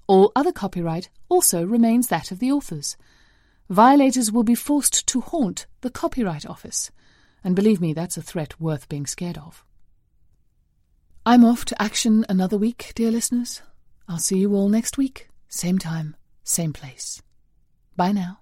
All 0.06 0.32
other 0.34 0.52
copyright 0.52 1.08
also 1.28 1.64
remains 1.64 2.08
that 2.08 2.30
of 2.30 2.38
the 2.38 2.52
authors. 2.52 2.96
Violators 3.70 4.30
will 4.30 4.42
be 4.42 4.54
forced 4.54 5.06
to 5.06 5.20
haunt 5.20 5.66
the 5.80 5.90
Copyright 5.90 6.44
Office. 6.44 6.90
And 7.44 7.56
believe 7.56 7.80
me, 7.80 7.94
that's 7.94 8.16
a 8.16 8.22
threat 8.22 8.60
worth 8.60 8.88
being 8.88 9.06
scared 9.06 9.38
of. 9.38 9.64
I'm 11.24 11.44
off 11.44 11.64
to 11.66 11.80
action 11.80 12.26
another 12.28 12.58
week, 12.58 12.92
dear 12.94 13.10
listeners. 13.10 13.62
I'll 14.08 14.18
see 14.18 14.38
you 14.38 14.54
all 14.54 14.68
next 14.68 14.98
week, 14.98 15.28
same 15.48 15.78
time, 15.78 16.16
same 16.42 16.72
place. 16.72 17.22
Bye 17.96 18.12
now. 18.12 18.41